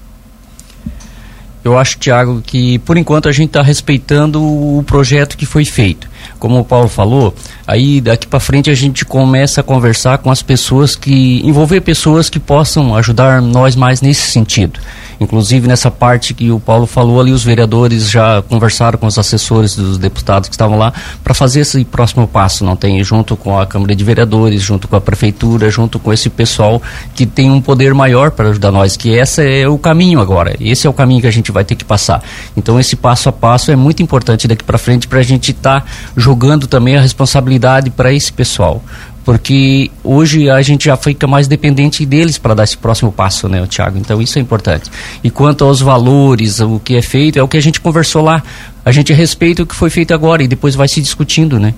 Eu 1.65 1.79
acho, 1.79 1.99
Tiago, 1.99 2.43
que 2.45 2.79
por 2.81 2.99
enquanto 2.99 3.29
a 3.29 3.33
gente 3.33 3.49
está 3.49 3.63
respeitando 3.63 4.43
o 4.43 4.85
projeto 4.87 5.37
que 5.37 5.47
foi 5.47 5.65
feito. 5.65 6.14
Como 6.39 6.59
o 6.59 6.65
Paulo 6.65 6.89
falou, 6.89 7.35
aí 7.67 8.01
daqui 8.01 8.27
para 8.27 8.41
frente 8.41 8.71
a 8.71 8.75
gente 8.75 9.05
começa 9.05 9.61
a 9.61 9.65
conversar 9.65 10.19
com 10.19 10.31
as 10.31 10.43
pessoas 10.43 10.97
que 10.97 11.41
envolver 11.45 11.81
pessoas 11.81 12.29
que 12.29 12.39
possam 12.39 12.95
ajudar 12.97 13.41
nós 13.41 13.77
mais 13.77 14.01
nesse 14.01 14.31
sentido. 14.31 14.81
Inclusive 15.21 15.69
nessa 15.69 15.91
parte 15.91 16.35
que 16.35 16.51
o 16.51 16.59
Paulo 16.59 16.87
falou 16.87 17.21
ali, 17.21 17.33
os 17.33 17.45
vereadores 17.45 18.11
já 18.11 18.43
conversaram 18.43 18.99
com 18.99 19.07
os 19.07 19.19
assessores 19.19 19.77
dos 19.77 19.99
deputados 19.99 20.49
que 20.49 20.55
estavam 20.55 20.79
lá 20.79 20.93
para 21.23 21.35
fazer 21.35 21.61
esse 21.61 21.85
próximo 21.85 22.27
passo, 22.27 22.65
não 22.65 22.77
tem 22.77 23.03
junto 23.05 23.37
com 23.37 23.59
a 23.59 23.67
Câmara 23.67 23.95
de 23.95 24.05
Vereadores, 24.05 24.63
junto 24.63 24.89
com 24.89 24.97
a 24.97 25.01
prefeitura, 25.01 25.71
junto 25.71 25.99
com 25.99 26.13
esse 26.13 26.29
pessoal 26.29 26.83
que 27.15 27.27
tem 27.27 27.51
um 27.51 27.61
poder 27.61 27.95
maior 27.95 28.31
para 28.31 28.51
ajudar 28.51 28.71
nós, 28.71 28.97
que 28.97 29.11
esse 29.11 29.61
é 29.63 29.69
o 29.69 29.79
caminho 29.79 30.21
agora. 30.21 30.57
Esse 30.61 30.87
é 30.87 30.91
o 30.91 30.93
caminho 30.93 31.21
que 31.21 31.27
a 31.27 31.33
gente 31.33 31.53
vai 31.53 31.65
ter 31.65 31.75
que 31.75 31.85
passar. 31.85 32.23
Então 32.57 32.79
esse 32.79 32.97
passo 32.97 33.29
a 33.29 33.33
passo 33.33 33.71
é 33.71 33.77
muito 33.77 34.03
importante 34.03 34.49
daqui 34.49 34.65
para 34.65 34.79
frente 34.79 35.07
para 35.07 35.21
a 35.21 35.23
gente 35.23 35.53
estar 35.53 35.83
tá 35.83 35.87
jogando 36.17 36.67
também 36.67 36.97
a 36.97 37.01
responsabilidade 37.01 37.91
para 37.91 38.13
esse 38.13 38.33
pessoal 38.33 38.83
porque 39.25 39.91
hoje 40.03 40.51
a 40.51 40.61
gente 40.61 40.85
já 40.85 40.97
fica 40.97 41.27
mais 41.27 41.49
dependente 41.49 42.05
deles 42.05 42.37
para 42.37 42.55
dar 42.55 42.65
esse 42.65 42.77
próximo 42.77 43.11
passo, 43.11 43.49
né, 43.49 43.67
Tiago? 43.67 43.97
Então 43.97 44.21
isso 44.21 44.39
é 44.39 44.43
importante. 44.43 44.91
E 45.23 45.31
quanto 45.31 45.65
aos 45.65 45.81
valores, 45.81 46.61
o 46.61 46.79
que 46.79 46.95
é 46.95 47.03
feito, 47.03 47.39
é 47.39 47.43
o 47.43 47.49
que 47.49 47.57
a 47.57 47.63
gente 47.63 47.81
conversou 47.81 48.23
lá. 48.23 48.43
A 48.85 48.93
gente 48.93 49.13
respeita 49.15 49.63
o 49.63 49.67
que 49.67 49.75
foi 49.75 49.89
feito 49.89 50.13
agora 50.13 50.43
e 50.43 50.49
depois 50.49 50.75
vai 50.75 50.87
se 50.89 51.01
discutindo, 51.01 51.59
né? 51.59 51.73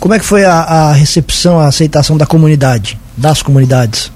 Como 0.00 0.12
é 0.12 0.18
que 0.18 0.24
foi 0.24 0.44
a, 0.44 0.54
a 0.54 0.92
recepção, 0.92 1.60
a 1.60 1.68
aceitação 1.68 2.16
da 2.16 2.26
comunidade, 2.26 2.98
das 3.16 3.40
comunidades? 3.40 4.10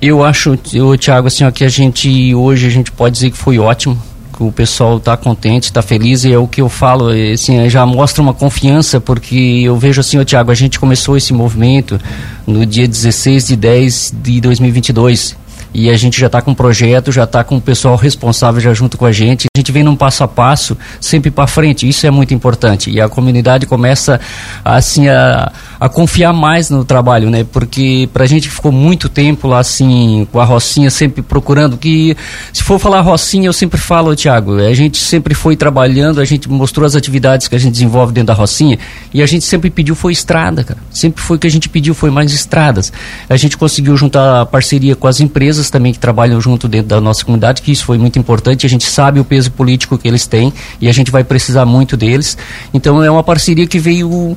Eu 0.00 0.22
acho, 0.22 0.58
eu, 0.74 0.98
Thiago, 0.98 1.28
assim, 1.28 1.44
ó, 1.44 1.50
que 1.50 1.64
a 1.64 1.68
gente 1.70 2.34
hoje 2.34 2.66
a 2.66 2.70
gente 2.70 2.92
pode 2.92 3.14
dizer 3.14 3.30
que 3.30 3.38
foi 3.38 3.58
ótimo 3.58 3.98
o 4.46 4.52
pessoal 4.52 4.96
está 4.96 5.16
contente, 5.16 5.64
está 5.64 5.82
feliz 5.82 6.24
e 6.24 6.32
é 6.32 6.38
o 6.38 6.46
que 6.46 6.60
eu 6.60 6.68
falo, 6.68 7.12
é, 7.12 7.32
assim, 7.32 7.68
já 7.68 7.84
mostra 7.86 8.22
uma 8.22 8.34
confiança, 8.34 9.00
porque 9.00 9.62
eu 9.64 9.76
vejo 9.76 10.00
assim, 10.00 10.18
o 10.18 10.24
Tiago, 10.24 10.50
a 10.50 10.54
gente 10.54 10.78
começou 10.78 11.16
esse 11.16 11.32
movimento 11.32 12.00
no 12.46 12.66
dia 12.66 12.86
16 12.86 13.46
de 13.48 13.56
10 13.56 14.14
de 14.22 14.40
2022 14.40 15.41
e 15.74 15.88
a 15.88 15.96
gente 15.96 16.20
já 16.20 16.26
está 16.26 16.42
com 16.42 16.50
um 16.50 16.54
projeto, 16.54 17.10
já 17.10 17.24
está 17.24 17.42
com 17.42 17.56
o 17.56 17.60
pessoal 17.60 17.96
responsável 17.96 18.60
já 18.60 18.74
junto 18.74 18.98
com 18.98 19.06
a 19.06 19.12
gente. 19.12 19.46
A 19.54 19.58
gente 19.58 19.72
vem 19.72 19.82
num 19.82 19.96
passo 19.96 20.22
a 20.22 20.28
passo, 20.28 20.76
sempre 21.00 21.30
para 21.30 21.46
frente. 21.46 21.88
Isso 21.88 22.06
é 22.06 22.10
muito 22.10 22.34
importante. 22.34 22.90
E 22.90 23.00
a 23.00 23.08
comunidade 23.08 23.66
começa 23.66 24.20
assim 24.64 25.08
a, 25.08 25.50
a 25.80 25.88
confiar 25.88 26.32
mais 26.32 26.68
no 26.68 26.84
trabalho, 26.84 27.30
né? 27.30 27.44
Porque 27.50 28.08
para 28.12 28.24
a 28.24 28.26
gente 28.26 28.48
ficou 28.48 28.70
muito 28.70 29.08
tempo 29.08 29.48
lá 29.48 29.60
assim 29.60 30.26
com 30.30 30.40
a 30.40 30.44
Rocinha 30.44 30.90
sempre 30.90 31.22
procurando 31.22 31.76
que 31.76 32.16
se 32.52 32.62
for 32.62 32.78
falar 32.78 33.00
Rocinha, 33.00 33.48
eu 33.48 33.52
sempre 33.52 33.80
falo, 33.80 34.14
Tiago, 34.14 34.58
a 34.58 34.74
gente 34.74 34.98
sempre 34.98 35.34
foi 35.34 35.56
trabalhando, 35.56 36.20
a 36.20 36.24
gente 36.24 36.48
mostrou 36.50 36.86
as 36.86 36.94
atividades 36.94 37.48
que 37.48 37.54
a 37.54 37.58
gente 37.58 37.72
desenvolve 37.72 38.12
dentro 38.12 38.28
da 38.28 38.34
Rocinha 38.34 38.78
e 39.12 39.22
a 39.22 39.26
gente 39.26 39.44
sempre 39.44 39.70
pediu 39.70 39.94
foi 39.94 40.12
estrada, 40.12 40.62
cara. 40.64 40.78
Sempre 40.90 41.22
foi 41.22 41.36
o 41.36 41.40
que 41.40 41.46
a 41.46 41.50
gente 41.50 41.68
pediu 41.68 41.94
foi 41.94 42.10
mais 42.10 42.32
estradas. 42.32 42.92
A 43.28 43.36
gente 43.36 43.56
conseguiu 43.56 43.96
juntar 43.96 44.46
parceria 44.46 44.94
com 44.94 45.06
as 45.06 45.20
empresas 45.20 45.61
empresas 45.62 45.70
também 45.70 45.92
que 45.92 45.98
trabalham 45.98 46.40
junto 46.40 46.68
dentro 46.68 46.88
da 46.88 47.00
nossa 47.00 47.24
comunidade, 47.24 47.62
que 47.62 47.70
isso 47.70 47.84
foi 47.84 47.98
muito 47.98 48.18
importante. 48.18 48.66
A 48.66 48.68
gente 48.68 48.84
sabe 48.84 49.20
o 49.20 49.24
peso 49.24 49.50
político 49.52 49.96
que 49.96 50.08
eles 50.08 50.26
têm 50.26 50.52
e 50.80 50.88
a 50.88 50.92
gente 50.92 51.10
vai 51.10 51.22
precisar 51.22 51.64
muito 51.64 51.96
deles. 51.96 52.36
Então 52.74 53.02
é 53.02 53.10
uma 53.10 53.22
parceria 53.22 53.66
que 53.66 53.78
veio 53.78 54.36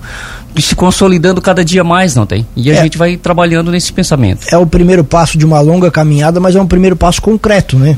se 0.57 0.75
consolidando 0.75 1.41
cada 1.41 1.65
dia 1.65 1.83
mais, 1.83 2.15
não 2.15 2.25
tem? 2.25 2.45
E 2.55 2.69
a 2.69 2.75
é. 2.75 2.81
gente 2.81 2.97
vai 2.97 3.17
trabalhando 3.17 3.71
nesse 3.71 3.91
pensamento. 3.91 4.45
É 4.51 4.57
o 4.57 4.65
primeiro 4.65 5.03
passo 5.03 5.37
de 5.37 5.45
uma 5.45 5.59
longa 5.59 5.89
caminhada, 5.89 6.39
mas 6.39 6.55
é 6.55 6.61
um 6.61 6.67
primeiro 6.67 6.95
passo 6.95 7.21
concreto, 7.21 7.77
né? 7.77 7.97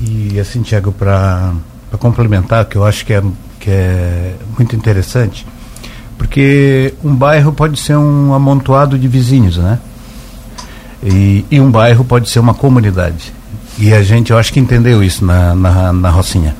E 0.00 0.38
assim, 0.40 0.62
Tiago, 0.62 0.92
para 0.92 1.52
complementar, 1.98 2.64
que 2.64 2.76
eu 2.76 2.84
acho 2.84 3.04
que 3.04 3.12
é, 3.12 3.22
que 3.60 3.70
é 3.70 4.34
muito 4.56 4.74
interessante, 4.74 5.46
porque 6.18 6.94
um 7.04 7.14
bairro 7.14 7.52
pode 7.52 7.78
ser 7.78 7.96
um 7.96 8.34
amontoado 8.34 8.98
de 8.98 9.06
vizinhos, 9.06 9.58
né? 9.58 9.78
E, 11.02 11.44
e, 11.50 11.60
um 11.60 11.70
bairro 11.70 12.04
pode 12.04 12.30
ser 12.30 12.38
uma 12.38 12.54
comunidade. 12.54 13.32
E 13.78 13.92
a 13.92 14.02
gente, 14.02 14.30
eu 14.30 14.38
acho 14.38 14.52
que 14.52 14.60
entendeu 14.60 15.02
isso 15.02 15.24
na, 15.24 15.54
na, 15.54 15.92
na 15.92 16.10
Rocinha. 16.10 16.54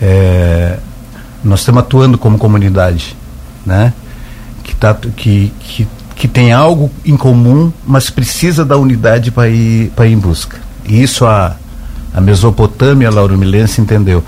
É, 0.00 0.78
nós 1.44 1.60
estamos 1.60 1.82
atuando 1.82 2.18
como 2.18 2.38
comunidade, 2.38 3.16
né? 3.64 3.92
Que, 4.64 4.74
tá, 4.74 4.94
que, 4.94 5.52
que, 5.60 5.88
que 6.16 6.26
tem 6.26 6.52
algo 6.52 6.90
em 7.04 7.16
comum, 7.16 7.72
mas 7.86 8.10
precisa 8.10 8.64
da 8.64 8.76
unidade 8.76 9.30
para 9.30 9.48
ir, 9.48 9.92
ir 9.96 10.06
em 10.06 10.18
busca. 10.18 10.58
E 10.84 11.00
isso 11.00 11.24
a, 11.24 11.54
a 12.12 12.20
Mesopotâmia 12.20 13.10
Lauromilense 13.10 13.80
entendeu. 13.80 14.24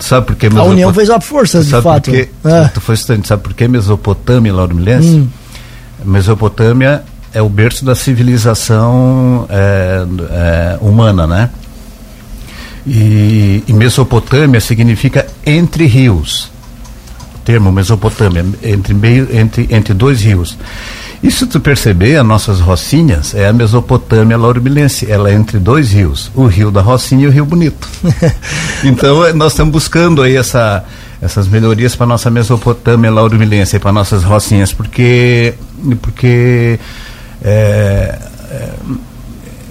Sabe 0.00 0.26
por 0.26 0.36
que 0.36 0.46
A 0.46 0.62
União 0.64 0.92
fez 0.92 1.10
a 1.10 1.20
força, 1.20 1.62
de 1.62 1.70
fato. 1.70 2.10
Por 2.10 2.14
que, 2.14 2.28
é. 2.44 2.68
Tu 2.68 2.80
foi 2.80 2.94
estudante, 2.94 3.28
sabe 3.28 3.42
por 3.42 3.54
que 3.54 3.68
Mesopotâmia 3.68 4.52
Lauromilense? 4.52 5.08
Hum. 5.08 5.28
Mesopotâmia 6.04 7.04
é 7.34 7.40
o 7.40 7.48
berço 7.48 7.84
da 7.84 7.94
civilização 7.94 9.46
é, 9.48 10.04
é, 10.30 10.78
humana, 10.80 11.26
né? 11.26 11.50
E, 12.86 13.62
e, 13.66 13.72
Mesopotâmia 13.72 14.60
significa 14.60 15.26
entre 15.46 15.86
rios. 15.86 16.50
O 17.36 17.38
termo 17.44 17.70
Mesopotâmia, 17.70 18.44
entre, 18.62 18.92
meio, 18.92 19.28
entre, 19.34 19.68
entre 19.70 19.94
dois 19.94 20.20
rios. 20.20 20.58
E 21.22 21.30
se 21.30 21.46
tu 21.46 21.60
perceber, 21.60 22.16
as 22.16 22.26
nossas 22.26 22.58
rocinhas 22.58 23.32
é 23.32 23.46
a 23.46 23.52
Mesopotâmia 23.52 24.36
Lauribilense. 24.36 25.10
Ela 25.10 25.30
é 25.30 25.34
entre 25.34 25.60
dois 25.60 25.92
rios, 25.92 26.32
o 26.34 26.46
rio 26.46 26.72
da 26.72 26.80
Rocinha 26.80 27.24
e 27.24 27.28
o 27.28 27.30
Rio 27.30 27.44
Bonito. 27.44 27.88
então, 28.82 29.24
é, 29.24 29.32
nós 29.32 29.52
estamos 29.52 29.72
buscando 29.72 30.20
aí 30.20 30.36
essa, 30.36 30.84
essas 31.20 31.46
melhorias 31.46 31.94
para 31.94 32.06
nossa 32.06 32.28
Mesopotâmia 32.28 33.12
Lauribilense, 33.12 33.78
para 33.78 33.92
nossas 33.92 34.24
rocinhas, 34.24 34.72
porque, 34.72 35.54
porque 36.02 36.80
é, 37.44 38.18
é, 38.50 38.72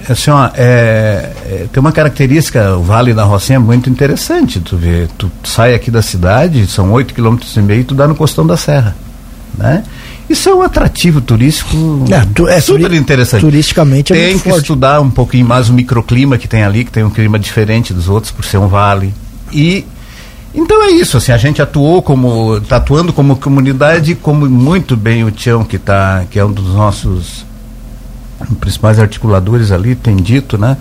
assim, 0.10 0.32
ó, 0.32 0.50
é, 0.56 1.32
é, 1.46 1.68
tem 1.72 1.80
uma 1.80 1.92
característica, 1.92 2.76
o 2.76 2.84
Vale 2.84 3.14
da 3.14 3.24
Rocinha 3.24 3.58
é 3.58 3.60
muito 3.60 3.90
interessante, 3.90 4.60
tu 4.60 4.76
vê, 4.76 5.08
tu 5.18 5.32
sai 5.44 5.74
aqui 5.74 5.90
da 5.90 6.02
cidade, 6.02 6.68
são 6.68 6.92
oito 6.92 7.14
quilômetros 7.14 7.56
e 7.56 7.62
meio, 7.62 7.84
tu 7.84 7.96
dá 7.96 8.08
no 8.08 8.16
Costão 8.16 8.46
da 8.46 8.58
Serra, 8.58 8.96
né? 9.58 9.84
Isso 10.30 10.48
é 10.48 10.56
um 10.56 10.62
atrativo 10.62 11.20
turístico 11.20 12.06
é, 12.10 12.26
tu, 12.34 12.48
é, 12.48 12.62
super 12.62 12.94
interessante. 12.94 13.42
Turisticamente 13.42 14.14
é 14.14 14.16
Tem 14.16 14.40
que 14.40 14.50
forte. 14.50 14.62
estudar 14.62 15.02
um 15.02 15.10
pouquinho 15.10 15.46
mais 15.46 15.68
o 15.68 15.74
microclima 15.74 16.38
que 16.38 16.48
tem 16.48 16.64
ali, 16.64 16.86
que 16.86 16.92
tem 16.92 17.04
um 17.04 17.10
clima 17.10 17.38
diferente 17.38 17.94
dos 17.94 18.08
outros 18.08 18.32
por 18.32 18.46
ser 18.46 18.58
um 18.58 18.68
vale. 18.68 19.14
E 19.52 19.86
então 20.56 20.84
é 20.84 20.92
isso, 20.92 21.18
assim, 21.18 21.32
a 21.32 21.38
gente 21.38 21.62
atuou 21.62 22.02
como, 22.02 22.60
tá 22.62 22.78
atuando 22.78 23.14
como 23.14 23.36
comunidade, 23.38 24.16
como 24.16 24.50
muito 24.50 24.96
bem 24.96 25.24
o 25.24 25.32
Tião, 25.32 25.64
que 25.64 25.78
tá, 25.78 26.26
que 26.30 26.40
é 26.40 26.46
um 26.46 26.52
dos 26.52 26.74
nossos 26.74 27.46
principais 28.60 29.00
articuladores 29.00 29.72
ali 29.72 29.96
tem 29.96 30.16
dito, 30.16 30.58
né? 30.58 30.78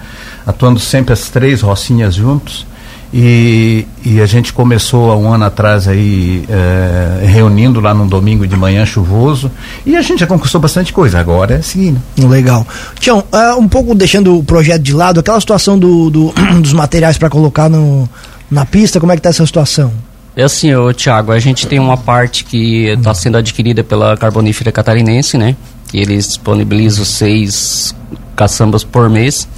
Atuando 0.47 0.81
sempre 0.81 1.13
as 1.13 1.29
três 1.29 1.63
rocinhas 1.63 2.15
juntos. 2.15 2.67
E, 3.13 3.87
e 4.05 4.21
a 4.21 4.27
gente 4.27 4.53
começou 4.53 5.11
há 5.11 5.17
um 5.17 5.33
ano 5.33 5.45
atrás 5.45 5.89
aí 5.89 6.45
é, 6.49 7.27
reunindo 7.27 7.81
lá 7.81 7.93
num 7.93 8.07
domingo 8.07 8.47
de 8.47 8.57
manhã 8.57 8.87
chuvoso 8.87 9.51
e 9.85 9.97
a 9.97 10.03
gente 10.03 10.21
já 10.21 10.29
conquistou 10.29 10.61
bastante 10.61 10.93
coisa. 10.93 11.19
Agora 11.19 11.55
é 11.57 11.63
seguindo. 11.63 12.01
Legal. 12.17 12.65
Tião, 13.01 13.19
uh, 13.33 13.59
um 13.59 13.69
pouco 13.69 13.97
deixando 13.97 14.39
o 14.39 14.45
projeto 14.45 14.83
de 14.83 14.93
lado, 14.93 15.19
aquela 15.19 15.41
situação 15.41 15.77
do, 15.77 16.09
do 16.09 16.33
dos 16.63 16.73
materiais 16.73 17.19
para 17.19 17.29
colocar 17.29 17.69
no, 17.69 18.09
na 18.49 18.65
pista, 18.65 19.01
como 19.01 19.11
é 19.11 19.17
que 19.17 19.21
está 19.21 19.31
essa 19.31 19.45
situação? 19.45 19.93
É 20.37 20.45
assim, 20.45 20.73
ô, 20.75 20.93
Thiago, 20.95 21.33
a 21.33 21.39
gente 21.41 21.67
tem 21.67 21.81
uma 21.81 21.97
parte 21.97 22.45
que 22.45 22.87
está 22.91 23.13
sendo 23.13 23.37
adquirida 23.37 23.83
pela 23.83 24.17
Carbonífera 24.17 24.71
Catarinense, 24.71 25.37
né? 25.37 25.57
Que 25.91 25.99
eles 25.99 26.29
disponibilizam 26.29 27.05
seis 27.05 27.95
caçambas 28.37 28.85
por 28.85 29.11
mês. 29.11 29.49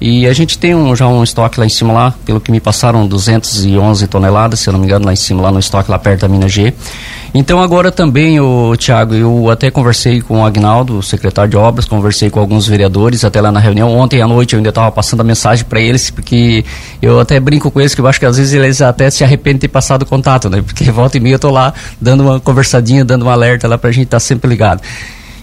E 0.00 0.26
a 0.26 0.32
gente 0.32 0.58
tem 0.58 0.74
um, 0.74 0.94
já 0.94 1.08
um 1.08 1.24
estoque 1.24 1.58
lá 1.58 1.64
em 1.64 1.70
cima 1.70 1.92
lá, 1.92 2.14
pelo 2.24 2.38
que 2.38 2.50
me 2.50 2.60
passaram 2.60 3.06
211 3.06 4.06
toneladas, 4.06 4.60
se 4.60 4.68
eu 4.68 4.72
não 4.72 4.80
me 4.80 4.86
engano, 4.86 5.06
lá 5.06 5.12
em 5.12 5.16
cima, 5.16 5.40
lá 5.42 5.50
no 5.50 5.58
estoque 5.58 5.90
lá 5.90 5.98
perto 5.98 6.20
da 6.20 6.28
mina 6.28 6.48
G. 6.48 6.74
Então 7.32 7.62
agora 7.62 7.90
também, 7.90 8.38
o 8.38 8.76
Tiago, 8.76 9.14
eu 9.14 9.50
até 9.50 9.70
conversei 9.70 10.20
com 10.20 10.42
o 10.42 10.44
Agnaldo, 10.44 11.02
secretário 11.02 11.50
de 11.50 11.56
obras, 11.56 11.86
conversei 11.86 12.28
com 12.28 12.38
alguns 12.38 12.66
vereadores 12.66 13.24
até 13.24 13.40
lá 13.40 13.50
na 13.50 13.60
reunião. 13.60 13.90
Ontem 13.90 14.20
à 14.20 14.28
noite 14.28 14.52
eu 14.52 14.58
ainda 14.58 14.68
estava 14.68 14.92
passando 14.92 15.20
a 15.20 15.24
mensagem 15.24 15.64
para 15.64 15.80
eles, 15.80 16.10
porque 16.10 16.62
eu 17.00 17.18
até 17.18 17.40
brinco 17.40 17.70
com 17.70 17.80
eles 17.80 17.94
que 17.94 18.00
eu 18.00 18.06
acho 18.06 18.20
que 18.20 18.26
às 18.26 18.36
vezes 18.36 18.52
eles 18.52 18.82
até 18.82 19.10
se 19.10 19.24
arrependem 19.24 19.56
de 19.56 19.60
ter 19.60 19.68
passado 19.68 20.02
o 20.02 20.06
contato, 20.06 20.50
né? 20.50 20.62
Porque 20.62 20.84
volta 20.92 21.16
e 21.16 21.20
meia 21.20 21.34
eu 21.34 21.38
tô 21.38 21.50
lá 21.50 21.72
dando 22.00 22.22
uma 22.22 22.38
conversadinha, 22.38 23.02
dando 23.02 23.24
um 23.24 23.30
alerta 23.30 23.66
lá 23.66 23.78
para 23.78 23.88
a 23.88 23.92
gente 23.92 24.04
estar 24.04 24.16
tá 24.16 24.20
sempre 24.20 24.48
ligado. 24.48 24.82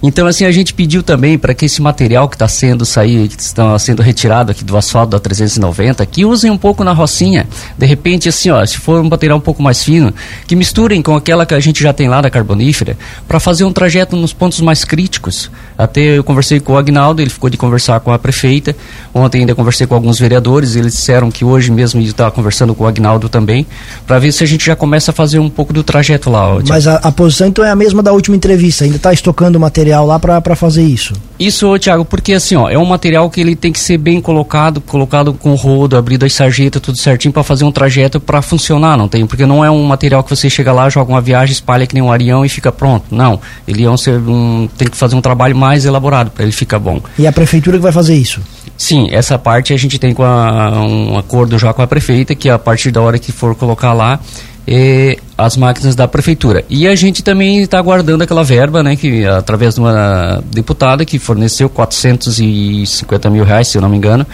Então, 0.06 0.28
assim, 0.28 0.44
a 0.44 0.52
gente 0.52 0.74
pediu 0.74 1.02
também 1.02 1.38
para 1.38 1.54
que 1.54 1.64
esse 1.64 1.82
material 1.82 2.28
que 2.28 2.36
está 2.36 2.46
sendo 2.46 2.86
sair, 2.86 3.30
que 3.30 3.42
está 3.42 3.80
sendo 3.80 4.02
retirado 4.02 4.52
aqui 4.52 4.62
do 4.62 4.76
asfalto 4.76 5.12
da 5.12 5.20
390, 5.20 6.06
que 6.06 6.26
usem 6.26 6.52
um 6.52 6.58
pouco 6.58 6.84
na 6.84 6.92
rocinha. 6.92 7.48
De 7.78 7.86
repente, 7.86 8.28
assim, 8.28 8.50
ó, 8.50 8.66
se 8.66 8.78
for 8.78 9.00
um 9.00 9.10
material 9.10 9.38
um 9.38 9.42
pouco 9.42 9.64
mais 9.64 9.82
fino, 9.82 10.14
que 10.46 10.58
misturem 10.58 11.02
com 11.02 11.16
aquela 11.16 11.46
que 11.46 11.54
a 11.54 11.60
gente 11.62 11.82
já 11.82 11.94
tem 11.94 12.10
lá 12.10 12.20
da 12.20 12.30
carbonífera, 12.30 12.98
para 13.30 13.40
fazer 13.40 13.64
um 13.64 13.72
trajeto 13.72 14.18
nos 14.18 14.34
pontos 14.34 14.60
mais 14.60 14.84
críticos. 14.84 15.50
Até 15.78 16.18
eu 16.18 16.24
conversei 16.24 16.60
com 16.60 16.74
o 16.74 16.78
Agnaldo, 16.78 17.22
ele 17.22 17.30
ficou 17.30 17.50
de 17.50 17.56
conversar 17.56 18.02
com 18.02 18.12
a 18.12 18.20
prefeita. 18.20 18.76
Ontem 19.14 19.40
ainda 19.40 19.56
conversei 19.56 19.88
com 19.88 19.96
alguns 19.96 20.20
vereadores, 20.20 20.76
eles 20.76 20.92
disseram 20.92 21.32
que 21.32 21.46
hoje 21.46 21.72
mesmo 21.72 22.02
estava 22.02 22.30
conversando 22.30 22.76
com 22.76 22.84
o 22.84 22.88
Agnaldo 22.88 23.30
também, 23.30 23.66
para 24.06 24.20
ver 24.20 24.34
se 24.34 24.44
a 24.44 24.48
gente 24.48 24.66
já 24.66 24.76
começa 24.76 25.12
a 25.12 25.14
fazer 25.14 25.40
um 25.40 25.50
pouco 25.50 25.72
do 25.72 25.82
trajeto 25.82 26.30
lá. 26.30 26.56
Ó, 26.56 26.62
Mas 26.68 26.88
a, 26.88 26.96
a 26.96 27.12
posição 27.12 27.48
então 27.48 27.64
é 27.64 27.72
a 27.72 27.76
mesma 27.76 28.04
da 28.04 28.12
última 28.12 28.36
entrevista, 28.36 28.84
ainda 28.84 28.98
está 28.98 29.14
estocando 29.14 29.58
material 29.58 29.93
material 29.94 30.06
lá 30.06 30.20
para 30.20 30.56
fazer 30.56 30.84
isso? 30.84 31.14
Isso, 31.40 31.78
Tiago, 31.78 32.06
porque 32.06 32.34
assim, 32.34 32.56
ó, 32.56 32.70
é 32.70 32.78
um 32.78 32.86
material 32.86 33.30
que 33.30 33.40
ele 33.40 33.56
tem 33.56 33.72
que 33.72 33.80
ser 33.80 33.98
bem 33.98 34.22
colocado, 34.22 34.82
colocado 34.82 35.34
com 35.34 35.54
rodo, 35.56 35.98
abrido 35.98 36.26
as 36.26 36.34
sarjetas, 36.34 36.82
tudo 36.82 36.98
certinho 36.98 37.34
para 37.34 37.44
fazer 37.44 37.66
um 37.66 37.72
trajeto 37.72 38.20
para 38.20 38.42
funcionar, 38.42 38.98
não 38.98 39.08
tem? 39.08 39.26
Porque 39.26 39.46
não 39.46 39.64
é 39.64 39.70
um 39.70 39.84
material 39.84 40.24
que 40.24 40.30
você 40.30 40.50
chega 40.50 40.72
lá, 40.72 40.90
joga 40.90 41.12
uma 41.12 41.22
viagem, 41.22 41.54
espalha 41.54 41.86
que 41.86 41.94
nem 41.94 42.04
um 42.04 42.12
arião 42.12 42.46
e 42.46 42.50
fica 42.50 42.72
pronto. 42.72 43.06
Não, 43.12 43.40
ele 43.68 43.84
é 43.84 43.90
um, 43.90 43.96
um 44.28 44.70
tem 44.78 44.88
que 44.88 44.98
fazer 44.98 45.16
um 45.16 45.22
trabalho 45.22 45.56
mais 45.56 45.86
elaborado 45.86 46.32
para 46.32 46.44
ele 46.44 46.52
ficar 46.52 46.80
bom. 46.80 47.02
E 47.18 47.28
a 47.28 47.32
prefeitura 47.32 47.78
que 47.78 47.84
vai 47.84 47.92
fazer 47.92 48.16
isso? 48.16 48.42
Sim, 48.78 49.10
essa 49.12 49.38
parte 49.38 49.74
a 49.74 49.78
gente 49.78 50.00
tem 50.00 50.14
com 50.14 50.24
a, 50.24 50.82
um 50.82 51.18
acordo 51.18 51.58
já 51.60 51.74
com 51.74 51.82
a 51.82 51.88
prefeita, 51.88 52.34
que 52.34 52.50
a 52.50 52.58
partir 52.58 52.92
da 52.92 53.02
hora 53.02 53.20
que 53.20 53.32
for 53.32 53.56
colocar 53.56 53.94
lá, 53.94 54.20
eh, 54.68 55.18
as 55.38 55.58
máquinas 55.58 55.96
da 55.96 56.08
prefeitura. 56.08 56.64
E 56.70 56.88
a 56.88 56.96
gente 56.96 57.24
também 57.24 57.62
está 57.62 57.78
aguardando 57.78 58.24
aquela 58.24 58.44
verba, 58.44 58.82
né, 58.84 58.96
que 58.96 59.26
através 59.26 59.76
de 59.76 59.80
uma 59.80 60.44
deputada 60.52 61.06
que 61.06 61.20
forneceu 61.20 61.70
450 61.70 63.30
mil 63.30 63.44
reais, 63.44 63.68
se 63.68 63.78
eu 63.78 63.82
não 63.82 63.90
me 63.90 63.98
engano, 63.98 64.26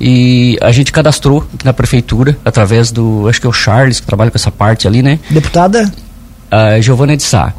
e 0.00 0.56
a 0.62 0.70
gente 0.70 0.92
cadastrou 0.92 1.46
aqui 1.54 1.64
na 1.64 1.72
prefeitura 1.72 2.36
através 2.44 2.92
do, 2.92 3.28
acho 3.28 3.40
que 3.40 3.46
é 3.46 3.50
o 3.50 3.52
Charles 3.52 4.00
que 4.00 4.06
trabalha 4.06 4.30
com 4.30 4.36
essa 4.36 4.50
parte 4.50 4.86
ali, 4.86 5.02
né? 5.02 5.18
Deputada? 5.28 5.92
A 6.50 6.80
Giovana 6.80 7.16
de 7.16 7.22
Sá. 7.22 7.52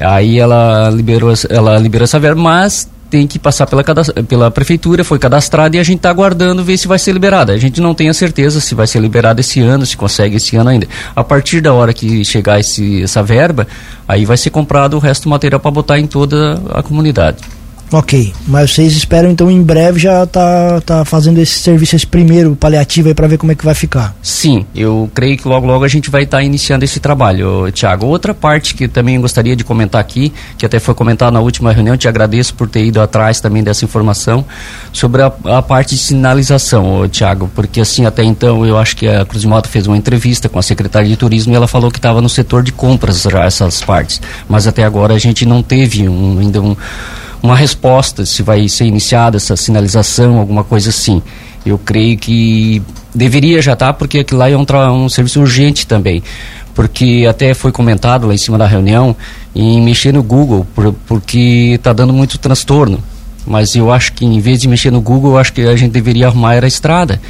Aí 0.00 0.38
ela 0.38 0.90
liberou, 0.90 1.32
ela 1.50 1.78
liberou 1.78 2.04
essa 2.04 2.18
verba, 2.18 2.40
mas 2.40 2.88
tem 3.12 3.26
que 3.26 3.38
passar 3.38 3.66
pela, 3.66 3.84
pela 4.26 4.50
prefeitura, 4.50 5.04
foi 5.04 5.18
cadastrado 5.18 5.76
e 5.76 5.78
a 5.78 5.82
gente 5.82 5.98
está 5.98 6.08
aguardando 6.08 6.64
ver 6.64 6.78
se 6.78 6.88
vai 6.88 6.98
ser 6.98 7.12
liberada. 7.12 7.52
A 7.52 7.58
gente 7.58 7.78
não 7.78 7.92
tem 7.92 8.08
a 8.08 8.14
certeza 8.14 8.58
se 8.58 8.74
vai 8.74 8.86
ser 8.86 9.00
liberada 9.00 9.38
esse 9.38 9.60
ano, 9.60 9.84
se 9.84 9.94
consegue 9.94 10.36
esse 10.36 10.56
ano 10.56 10.70
ainda. 10.70 10.88
A 11.14 11.22
partir 11.22 11.60
da 11.60 11.74
hora 11.74 11.92
que 11.92 12.24
chegar 12.24 12.58
esse, 12.58 13.02
essa 13.02 13.22
verba, 13.22 13.68
aí 14.08 14.24
vai 14.24 14.38
ser 14.38 14.48
comprado 14.48 14.94
o 14.94 14.98
resto 14.98 15.24
do 15.24 15.28
material 15.28 15.60
para 15.60 15.70
botar 15.70 15.98
em 15.98 16.06
toda 16.06 16.58
a 16.72 16.82
comunidade. 16.82 17.36
Ok, 17.92 18.32
mas 18.46 18.70
vocês 18.70 18.96
esperam 18.96 19.30
então 19.30 19.50
em 19.50 19.62
breve 19.62 20.00
já 20.00 20.24
tá, 20.24 20.80
tá 20.80 21.04
fazendo 21.04 21.36
esse 21.38 21.58
serviço, 21.58 21.94
esse 21.94 22.06
primeiro 22.06 22.56
paliativo 22.56 23.08
aí 23.08 23.14
para 23.14 23.26
ver 23.26 23.36
como 23.36 23.52
é 23.52 23.54
que 23.54 23.62
vai 23.62 23.74
ficar? 23.74 24.16
Sim, 24.22 24.64
eu 24.74 25.10
creio 25.12 25.36
que 25.36 25.46
logo 25.46 25.66
logo 25.66 25.84
a 25.84 25.88
gente 25.88 26.08
vai 26.08 26.22
estar 26.22 26.38
tá 26.38 26.42
iniciando 26.42 26.86
esse 26.86 26.98
trabalho, 27.00 27.70
Tiago. 27.70 28.06
Outra 28.06 28.32
parte 28.32 28.74
que 28.74 28.88
também 28.88 29.20
gostaria 29.20 29.54
de 29.54 29.62
comentar 29.62 30.00
aqui, 30.00 30.32
que 30.56 30.64
até 30.64 30.80
foi 30.80 30.94
comentado 30.94 31.34
na 31.34 31.40
última 31.40 31.70
reunião, 31.70 31.94
te 31.94 32.08
agradeço 32.08 32.54
por 32.54 32.66
ter 32.66 32.82
ido 32.82 32.98
atrás 32.98 33.42
também 33.42 33.62
dessa 33.62 33.84
informação, 33.84 34.42
sobre 34.90 35.20
a, 35.20 35.30
a 35.44 35.60
parte 35.60 35.94
de 35.94 36.00
sinalização, 36.00 37.06
Tiago, 37.10 37.50
porque 37.54 37.78
assim 37.78 38.06
até 38.06 38.24
então 38.24 38.64
eu 38.64 38.78
acho 38.78 38.96
que 38.96 39.06
a 39.06 39.26
Cruz 39.26 39.42
de 39.42 39.48
Moto 39.48 39.68
fez 39.68 39.86
uma 39.86 39.98
entrevista 39.98 40.48
com 40.48 40.58
a 40.58 40.62
secretária 40.62 41.06
de 41.06 41.16
turismo 41.16 41.52
e 41.52 41.56
ela 41.56 41.68
falou 41.68 41.90
que 41.90 41.98
estava 41.98 42.22
no 42.22 42.28
setor 42.30 42.62
de 42.62 42.72
compras 42.72 43.20
já 43.20 43.44
essas 43.44 43.82
partes, 43.82 44.18
mas 44.48 44.66
até 44.66 44.82
agora 44.82 45.12
a 45.12 45.18
gente 45.18 45.44
não 45.44 45.62
teve 45.62 46.08
um, 46.08 46.38
ainda 46.38 46.62
um 46.62 46.74
uma 47.42 47.56
resposta, 47.56 48.24
se 48.24 48.42
vai 48.42 48.68
ser 48.68 48.84
iniciada 48.84 49.36
essa 49.36 49.56
sinalização, 49.56 50.38
alguma 50.38 50.62
coisa 50.62 50.90
assim. 50.90 51.20
Eu 51.66 51.78
creio 51.78 52.16
que 52.16 52.82
deveria 53.14 53.60
já 53.60 53.72
estar, 53.72 53.86
tá, 53.88 53.92
porque 53.92 54.20
aquilo 54.20 54.40
lá 54.40 54.48
é 54.48 54.56
um, 54.56 54.64
um 55.04 55.08
serviço 55.08 55.40
urgente 55.40 55.86
também. 55.86 56.22
Porque 56.74 57.26
até 57.28 57.52
foi 57.52 57.72
comentado 57.72 58.26
lá 58.26 58.34
em 58.34 58.38
cima 58.38 58.56
da 58.56 58.66
reunião 58.66 59.14
em 59.54 59.82
mexer 59.82 60.12
no 60.12 60.22
Google, 60.22 60.66
por, 60.74 60.94
porque 61.06 61.72
está 61.74 61.92
dando 61.92 62.12
muito 62.12 62.38
transtorno. 62.38 63.02
Mas 63.46 63.74
eu 63.74 63.92
acho 63.92 64.12
que 64.12 64.24
em 64.24 64.40
vez 64.40 64.60
de 64.60 64.68
mexer 64.68 64.90
no 64.90 65.00
Google, 65.00 65.32
eu 65.32 65.38
acho 65.38 65.52
que 65.52 65.62
a 65.62 65.76
gente 65.76 65.90
deveria 65.90 66.28
arrumar 66.28 66.62
a 66.62 66.66
estrada 66.66 67.20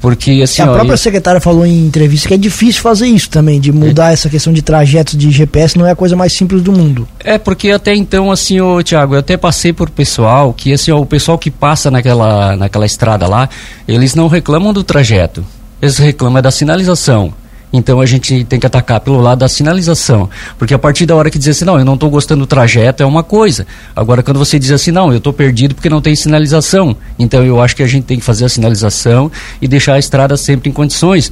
porque 0.00 0.40
assim. 0.42 0.62
A 0.62 0.70
ó, 0.70 0.74
própria 0.74 0.96
secretária 0.96 1.40
falou 1.40 1.66
em 1.66 1.86
entrevista 1.86 2.28
que 2.28 2.34
é 2.34 2.36
difícil 2.36 2.82
fazer 2.82 3.06
isso 3.06 3.28
também, 3.28 3.60
de 3.60 3.72
mudar 3.72 4.10
é. 4.10 4.12
essa 4.12 4.28
questão 4.28 4.52
de 4.52 4.62
trajetos 4.62 5.16
de 5.16 5.30
GPS, 5.30 5.78
não 5.78 5.86
é 5.86 5.92
a 5.92 5.96
coisa 5.96 6.16
mais 6.16 6.32
simples 6.32 6.62
do 6.62 6.72
mundo. 6.72 7.08
É, 7.20 7.38
porque 7.38 7.70
até 7.70 7.94
então, 7.94 8.30
assim, 8.30 8.60
ô 8.60 8.82
Tiago, 8.82 9.14
eu 9.14 9.20
até 9.20 9.36
passei 9.36 9.72
por 9.72 9.90
pessoal 9.90 10.52
que 10.52 10.72
assim, 10.72 10.90
ó, 10.90 11.00
o 11.00 11.06
pessoal 11.06 11.38
que 11.38 11.50
passa 11.50 11.90
naquela, 11.90 12.56
naquela 12.56 12.86
estrada 12.86 13.26
lá, 13.26 13.48
eles 13.86 14.14
não 14.14 14.28
reclamam 14.28 14.72
do 14.72 14.84
trajeto. 14.84 15.44
Eles 15.80 15.98
reclamam 15.98 16.42
da 16.42 16.50
sinalização. 16.50 17.32
Então 17.72 18.00
a 18.00 18.06
gente 18.06 18.44
tem 18.44 18.58
que 18.58 18.66
atacar 18.66 19.00
pelo 19.00 19.20
lado 19.20 19.40
da 19.40 19.48
sinalização. 19.48 20.28
Porque 20.58 20.72
a 20.72 20.78
partir 20.78 21.06
da 21.06 21.14
hora 21.14 21.30
que 21.30 21.38
diz 21.38 21.48
assim, 21.48 21.64
não, 21.64 21.78
eu 21.78 21.84
não 21.84 21.94
estou 21.94 22.08
gostando 22.10 22.40
do 22.40 22.46
trajeto, 22.46 23.02
é 23.02 23.06
uma 23.06 23.22
coisa. 23.22 23.66
Agora, 23.94 24.22
quando 24.22 24.38
você 24.38 24.58
diz 24.58 24.70
assim, 24.70 24.90
não, 24.90 25.10
eu 25.12 25.18
estou 25.18 25.32
perdido 25.32 25.74
porque 25.74 25.90
não 25.90 26.00
tem 26.00 26.16
sinalização. 26.16 26.96
Então 27.18 27.44
eu 27.44 27.60
acho 27.60 27.76
que 27.76 27.82
a 27.82 27.86
gente 27.86 28.04
tem 28.04 28.18
que 28.18 28.24
fazer 28.24 28.46
a 28.46 28.48
sinalização 28.48 29.30
e 29.60 29.68
deixar 29.68 29.94
a 29.94 29.98
estrada 29.98 30.36
sempre 30.36 30.70
em 30.70 30.72
condições. 30.72 31.30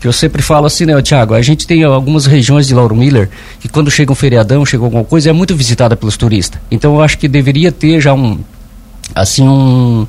Que 0.00 0.06
eu 0.06 0.12
sempre 0.12 0.42
falo 0.42 0.66
assim, 0.66 0.84
né, 0.84 1.00
Tiago, 1.00 1.34
a 1.34 1.40
gente 1.40 1.66
tem 1.66 1.82
algumas 1.84 2.26
regiões 2.26 2.66
de 2.66 2.74
Lauro 2.74 2.94
Miller 2.94 3.30
que 3.60 3.68
quando 3.68 3.90
chega 3.90 4.12
um 4.12 4.14
feriadão, 4.14 4.66
chega 4.66 4.84
alguma 4.84 5.04
coisa, 5.04 5.30
é 5.30 5.32
muito 5.32 5.56
visitada 5.56 5.96
pelos 5.96 6.16
turistas. 6.16 6.60
Então 6.70 6.94
eu 6.94 7.00
acho 7.00 7.16
que 7.16 7.28
deveria 7.28 7.72
ter 7.72 8.00
já 8.00 8.12
um, 8.12 8.38
assim, 9.14 9.48
um, 9.48 10.06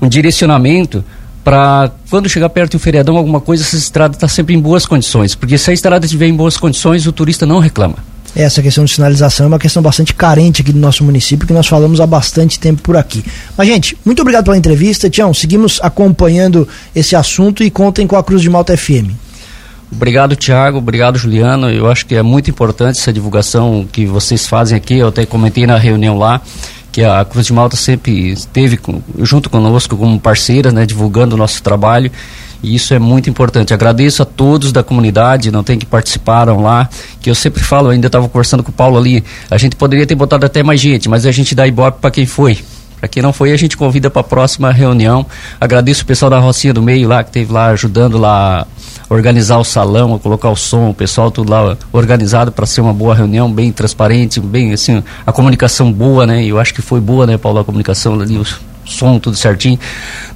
um 0.00 0.08
direcionamento 0.08 1.04
para 1.48 1.90
quando 2.10 2.28
chegar 2.28 2.50
perto 2.50 2.72
do 2.72 2.78
feriadão, 2.78 3.16
alguma 3.16 3.40
coisa, 3.40 3.62
essa 3.62 3.74
estrada 3.74 4.14
está 4.14 4.28
sempre 4.28 4.54
em 4.54 4.60
boas 4.60 4.84
condições. 4.84 5.34
Porque 5.34 5.56
se 5.56 5.70
a 5.70 5.72
estrada 5.72 6.04
estiver 6.04 6.26
em 6.26 6.34
boas 6.34 6.58
condições, 6.58 7.06
o 7.06 7.12
turista 7.12 7.46
não 7.46 7.58
reclama. 7.58 7.96
Essa 8.36 8.60
questão 8.60 8.84
de 8.84 8.92
sinalização 8.92 9.44
é 9.44 9.48
uma 9.48 9.58
questão 9.58 9.82
bastante 9.82 10.12
carente 10.12 10.60
aqui 10.60 10.74
do 10.74 10.78
nosso 10.78 11.02
município, 11.02 11.46
que 11.46 11.54
nós 11.54 11.66
falamos 11.66 12.02
há 12.02 12.06
bastante 12.06 12.60
tempo 12.60 12.82
por 12.82 12.98
aqui. 12.98 13.24
Mas, 13.56 13.66
gente, 13.66 13.96
muito 14.04 14.20
obrigado 14.20 14.44
pela 14.44 14.58
entrevista. 14.58 15.08
Tião, 15.08 15.32
seguimos 15.32 15.80
acompanhando 15.82 16.68
esse 16.94 17.16
assunto 17.16 17.64
e 17.64 17.70
contem 17.70 18.06
com 18.06 18.16
a 18.16 18.22
Cruz 18.22 18.42
de 18.42 18.50
Malta 18.50 18.76
FM. 18.76 19.16
Obrigado, 19.90 20.36
Tiago. 20.36 20.76
Obrigado, 20.76 21.16
Juliano. 21.16 21.70
Eu 21.70 21.90
acho 21.90 22.04
que 22.04 22.14
é 22.14 22.22
muito 22.22 22.50
importante 22.50 23.00
essa 23.00 23.10
divulgação 23.10 23.88
que 23.90 24.04
vocês 24.04 24.46
fazem 24.46 24.76
aqui. 24.76 24.98
Eu 24.98 25.08
até 25.08 25.24
comentei 25.24 25.66
na 25.66 25.78
reunião 25.78 26.18
lá 26.18 26.42
que 26.98 27.04
a 27.04 27.24
Cruz 27.24 27.46
de 27.46 27.52
Malta 27.52 27.76
sempre 27.76 28.32
esteve 28.32 28.76
com, 28.76 29.00
junto 29.20 29.48
conosco 29.48 29.96
como 29.96 30.18
parceira, 30.18 30.72
né, 30.72 30.84
divulgando 30.84 31.36
o 31.36 31.38
nosso 31.38 31.62
trabalho. 31.62 32.10
E 32.60 32.74
isso 32.74 32.92
é 32.92 32.98
muito 32.98 33.30
importante. 33.30 33.72
Agradeço 33.72 34.20
a 34.20 34.26
todos 34.26 34.72
da 34.72 34.82
comunidade, 34.82 35.52
não 35.52 35.62
tem 35.62 35.78
que 35.78 35.86
participaram 35.86 36.60
lá, 36.60 36.88
que 37.20 37.30
eu 37.30 37.36
sempre 37.36 37.62
falo, 37.62 37.88
ainda 37.88 38.08
estava 38.08 38.28
conversando 38.28 38.64
com 38.64 38.70
o 38.70 38.74
Paulo 38.74 38.98
ali, 38.98 39.22
a 39.48 39.56
gente 39.56 39.76
poderia 39.76 40.04
ter 40.08 40.16
botado 40.16 40.44
até 40.44 40.60
mais 40.64 40.80
gente, 40.80 41.08
mas 41.08 41.24
a 41.24 41.30
gente 41.30 41.54
dá 41.54 41.68
ibope 41.68 42.00
para 42.00 42.10
quem 42.10 42.26
foi. 42.26 42.58
Para 43.00 43.08
quem 43.08 43.22
não 43.22 43.32
foi, 43.32 43.52
a 43.52 43.56
gente 43.56 43.76
convida 43.76 44.10
para 44.10 44.20
a 44.20 44.24
próxima 44.24 44.72
reunião. 44.72 45.24
Agradeço 45.60 46.02
o 46.02 46.06
pessoal 46.06 46.30
da 46.30 46.38
Rocinha 46.38 46.74
do 46.74 46.82
Meio 46.82 47.08
lá, 47.08 47.22
que 47.22 47.30
esteve 47.30 47.52
lá 47.52 47.68
ajudando 47.68 48.18
lá 48.18 48.66
a 49.08 49.14
organizar 49.14 49.58
o 49.58 49.64
salão, 49.64 50.14
a 50.14 50.18
colocar 50.18 50.50
o 50.50 50.56
som, 50.56 50.90
o 50.90 50.94
pessoal 50.94 51.30
tudo 51.30 51.50
lá 51.50 51.76
organizado 51.92 52.50
para 52.50 52.66
ser 52.66 52.80
uma 52.80 52.92
boa 52.92 53.14
reunião, 53.14 53.50
bem 53.50 53.70
transparente, 53.72 54.40
bem 54.40 54.72
assim, 54.72 55.02
a 55.26 55.32
comunicação 55.32 55.92
boa, 55.92 56.26
né? 56.26 56.44
Eu 56.44 56.58
acho 56.58 56.74
que 56.74 56.82
foi 56.82 57.00
boa, 57.00 57.26
né, 57.26 57.38
Paulo, 57.38 57.60
a 57.60 57.64
comunicação 57.64 58.20
ali, 58.20 58.36
o 58.36 58.44
som 58.84 59.18
tudo 59.18 59.36
certinho. 59.36 59.78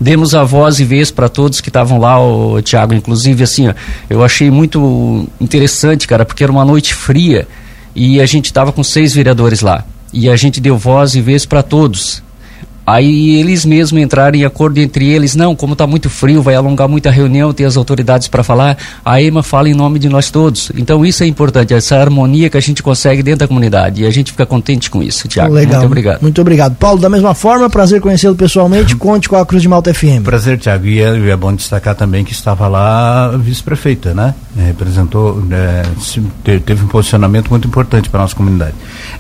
Demos 0.01 0.35
a 0.35 0.45
voz 0.45 0.79
e 0.79 0.85
vez 0.85 1.11
para 1.11 1.29
todos 1.29 1.61
que 1.61 1.69
estavam 1.69 1.99
lá, 1.99 2.21
o 2.21 2.61
Tiago, 2.63 2.95
inclusive 2.95 3.43
assim, 3.43 3.69
ó, 3.69 3.75
eu 4.09 4.23
achei 4.23 4.51
muito 4.51 5.27
interessante, 5.41 6.07
cara, 6.07 6.25
porque 6.25 6.45
era 6.45 6.53
uma 6.53 6.65
noite 6.65 6.95
fria 6.95 7.47
e 7.95 8.21
a 8.21 8.27
gente 8.27 8.47
estava 8.47 8.73
com 8.73 8.83
seis 8.83 9.15
vereadores 9.15 9.61
lá. 9.61 9.85
E 10.13 10.29
a 10.29 10.37
gente 10.37 10.61
deu 10.61 10.77
voz 10.77 11.15
e 11.15 11.21
vez 11.21 11.47
para 11.47 11.63
todos. 11.63 12.23
Aí 12.87 13.39
eles 13.39 13.65
mesmos 13.65 14.01
entraram 14.03 14.37
em 14.37 14.45
acordo 14.45 14.79
entre 14.79 15.09
eles, 15.09 15.37
não, 15.37 15.55
como 15.55 15.75
está 15.75 15.87
muito 15.87 16.11
frio, 16.11 16.43
vai 16.43 16.55
alongar 16.55 16.89
muita 16.89 17.11
reunião, 17.11 17.53
tem 17.53 17.65
as 17.65 17.77
autoridades 17.77 18.29
para 18.29 18.43
falar, 18.43 18.77
a 19.05 19.23
EMA 19.23 19.43
fala 19.43 19.69
em 19.69 19.75
nome 19.75 19.99
de 19.99 20.09
nós 20.09 20.31
todos. 20.31 20.73
Então 20.77 21.05
isso 21.05 21.23
é 21.23 21.27
importante, 21.27 21.73
essa 21.73 21.97
harmonia 21.97 22.51
que 22.51 22.57
a 22.57 22.61
gente 22.61 22.83
consegue 22.83 23.23
dentro 23.23 23.41
da 23.41 23.49
comunidade 23.49 24.03
e 24.03 24.07
a 24.07 24.11
gente 24.11 24.33
fica 24.33 24.45
contente 24.45 24.91
com 24.91 25.03
isso, 25.03 25.29
Tiago. 25.29 25.55
Legal. 25.55 25.75
Muito 25.75 25.87
obrigado. 25.87 26.23
Muito 26.23 26.41
obrigado. 26.41 26.75
Paulo, 26.77 27.01
da 27.01 27.09
mesma 27.09 27.35
forma, 27.35 27.71
prazer 27.71 28.01
conhecê-lo 28.01 28.35
pessoalmente, 28.35 28.95
conte 28.97 29.29
com 29.29 29.37
a 29.37 29.47
Cruz 29.47 29.63
de 29.63 29.69
Malta 29.69 29.95
FM. 29.95 30.25
Prazer, 30.25 30.59
Tiago, 30.59 30.87
e 30.87 31.01
é, 31.01 31.31
é, 31.31 31.37
bom 31.37 31.55
destacar 31.55 31.95
também 31.95 32.25
que 32.25 32.33
estava 32.33 32.67
lá 32.67 33.27
a 33.27 33.37
vice-prefeita, 33.37 34.13
né? 34.13 34.35
É, 34.59 34.67
representou, 34.67 35.43
é, 35.51 36.59
teve 36.59 36.85
um 36.85 36.89
posicionamento 36.89 37.49
muito 37.49 37.67
importante 37.67 38.11
para 38.11 38.21
a 38.21 38.23
nossa 38.25 38.35
comunidade. 38.35 38.75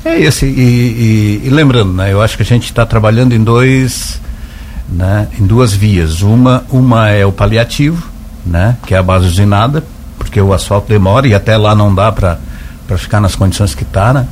É 0.04 0.20
esse, 0.20 0.46
e, 0.46 1.40
e, 1.44 1.46
e 1.46 1.50
lembrando, 1.50 1.92
né, 1.92 2.12
eu 2.12 2.20
acho 2.20 2.36
que 2.36 2.42
a 2.42 2.46
gente 2.46 2.64
está 2.64 2.84
trabalhando 2.84 3.32
em 3.32 3.42
dois, 3.42 3.51
né, 4.88 5.28
em 5.38 5.46
duas 5.46 5.72
vias. 5.72 6.22
Uma, 6.22 6.64
uma 6.70 7.08
é 7.08 7.24
o 7.24 7.32
paliativo, 7.32 8.06
né, 8.44 8.76
que 8.86 8.94
é 8.94 8.98
a 8.98 9.02
base 9.02 9.26
usinada, 9.26 9.82
porque 10.18 10.40
o 10.40 10.52
asfalto 10.52 10.88
demora 10.88 11.26
e 11.26 11.34
até 11.34 11.56
lá 11.56 11.74
não 11.74 11.94
dá 11.94 12.12
para 12.12 12.38
ficar 12.96 13.20
nas 13.20 13.34
condições 13.34 13.74
que 13.74 13.82
está, 13.82 14.12
né? 14.12 14.26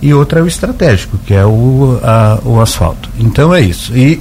E 0.00 0.12
outra 0.12 0.40
é 0.40 0.42
o 0.42 0.46
estratégico, 0.46 1.18
que 1.18 1.32
é 1.32 1.44
o, 1.44 1.98
a, 2.02 2.38
o 2.44 2.60
asfalto. 2.60 3.08
Então 3.18 3.54
é 3.54 3.60
isso. 3.60 3.96
E, 3.96 4.12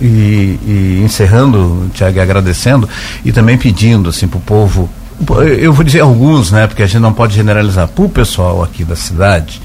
e, 0.00 0.04
e, 0.04 0.58
e 0.64 1.02
encerrando, 1.04 1.90
Tiago, 1.92 2.20
agradecendo 2.20 2.88
e 3.24 3.32
também 3.32 3.58
pedindo 3.58 4.08
assim, 4.08 4.28
para 4.28 4.38
o 4.38 4.40
povo, 4.40 4.88
eu 5.58 5.72
vou 5.72 5.84
dizer 5.84 6.00
alguns, 6.00 6.52
né? 6.52 6.66
Porque 6.66 6.82
a 6.82 6.86
gente 6.86 7.00
não 7.00 7.12
pode 7.12 7.34
generalizar, 7.34 7.88
para 7.88 8.04
o 8.04 8.08
pessoal 8.08 8.62
aqui 8.62 8.84
da 8.84 8.96
cidade, 8.96 9.60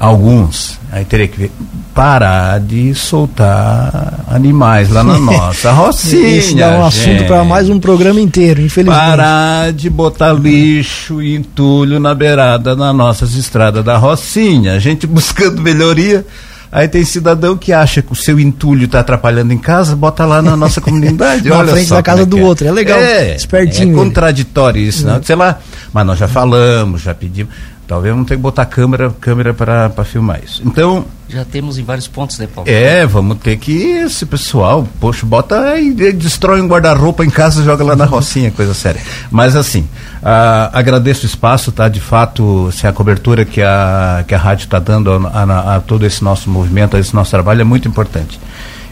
alguns, 0.00 0.80
aí 0.90 1.04
teria 1.04 1.28
que 1.28 1.50
parar 1.94 2.58
de 2.58 2.94
soltar 2.94 4.24
animais 4.28 4.88
lá 4.88 5.04
na 5.04 5.18
nossa 5.20 5.72
rocinha. 5.72 6.38
Isso 6.38 6.56
dá 6.56 6.70
um 6.70 6.84
assunto 6.86 7.26
para 7.26 7.44
mais 7.44 7.68
um 7.68 7.78
programa 7.78 8.18
inteiro, 8.18 8.62
infelizmente. 8.62 8.98
Parar 8.98 9.72
de 9.74 9.90
botar 9.90 10.32
lixo 10.32 11.20
e 11.20 11.36
entulho 11.36 12.00
na 12.00 12.14
beirada 12.14 12.74
nas 12.74 12.96
nossas 12.96 13.34
estradas 13.34 13.84
da 13.84 13.98
rocinha. 13.98 14.72
A 14.72 14.78
gente 14.78 15.04
buscando 15.06 15.60
melhoria. 15.60 16.24
Aí 16.72 16.86
tem 16.86 17.04
cidadão 17.04 17.56
que 17.56 17.72
acha 17.72 18.00
que 18.00 18.12
o 18.12 18.14
seu 18.14 18.38
entulho 18.38 18.84
está 18.84 19.00
atrapalhando 19.00 19.52
em 19.52 19.58
casa, 19.58 19.96
bota 19.96 20.24
lá 20.24 20.40
na 20.40 20.56
nossa 20.56 20.80
comunidade. 20.80 21.46
na 21.50 21.58
Olha 21.58 21.72
frente 21.72 21.90
da 21.90 22.00
casa 22.00 22.22
é 22.22 22.24
do 22.24 22.38
é. 22.38 22.42
outro. 22.42 22.66
É 22.66 22.70
legal, 22.70 22.98
é, 22.98 23.34
espertinho. 23.34 23.92
É 23.92 24.04
contraditório 24.04 24.80
isso, 24.80 25.04
não? 25.04 25.20
Sei 25.20 25.34
lá, 25.34 25.58
mas 25.92 26.06
nós 26.06 26.16
já 26.16 26.28
falamos, 26.28 27.02
já 27.02 27.12
pedimos. 27.12 27.52
Talvez 27.90 28.14
não 28.14 28.24
tenha 28.24 28.38
que 28.38 28.42
botar 28.42 28.64
câmera 28.66 29.12
câmera 29.20 29.52
para 29.52 30.04
filmar 30.04 30.40
isso. 30.44 30.62
Então. 30.64 31.04
Já 31.28 31.44
temos 31.44 31.76
em 31.76 31.82
vários 31.82 32.06
pontos, 32.06 32.38
né, 32.38 32.46
Paulo? 32.46 32.70
É, 32.70 33.04
vamos 33.04 33.38
ter 33.38 33.56
que. 33.56 33.72
Esse 33.72 34.24
pessoal, 34.24 34.86
poxa, 35.00 35.26
bota 35.26 35.76
e 35.76 36.12
destrói 36.12 36.60
um 36.60 36.68
guarda-roupa 36.68 37.24
em 37.24 37.30
casa 37.30 37.64
joga 37.64 37.82
lá 37.82 37.96
na 37.96 38.04
rocinha, 38.04 38.52
coisa 38.52 38.74
séria. 38.74 39.00
Mas 39.28 39.56
assim, 39.56 39.88
ah, 40.22 40.70
agradeço 40.72 41.24
o 41.24 41.26
espaço, 41.26 41.72
tá? 41.72 41.88
De 41.88 42.00
fato, 42.00 42.68
assim, 42.68 42.86
a 42.86 42.92
cobertura 42.92 43.44
que 43.44 43.60
a, 43.60 44.24
que 44.24 44.36
a 44.36 44.38
rádio 44.38 44.66
está 44.66 44.78
dando 44.78 45.10
a, 45.10 45.42
a, 45.42 45.74
a, 45.74 45.80
todo 45.80 46.06
esse 46.06 46.22
nosso 46.22 46.48
movimento, 46.48 46.96
a 46.96 47.00
esse 47.00 47.12
nosso 47.12 47.32
trabalho 47.32 47.60
é 47.60 47.64
muito 47.64 47.88
importante. 47.88 48.38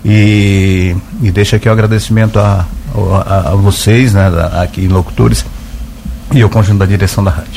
E, 0.05 0.97
e 1.23 1.31
deixa 1.31 1.55
aqui 1.55 1.69
o 1.69 1.73
agradecimento 1.73 2.41
a, 2.41 2.67
a, 3.25 3.51
a 3.51 3.55
vocês, 3.55 4.13
né, 4.13 4.29
aqui, 4.61 4.89
locutores, 4.89 5.45
e 6.33 6.43
ao 6.43 6.51
conjunto 6.51 6.79
da 6.81 6.87
direção 6.87 7.23
da 7.23 7.31
rádio. 7.31 7.53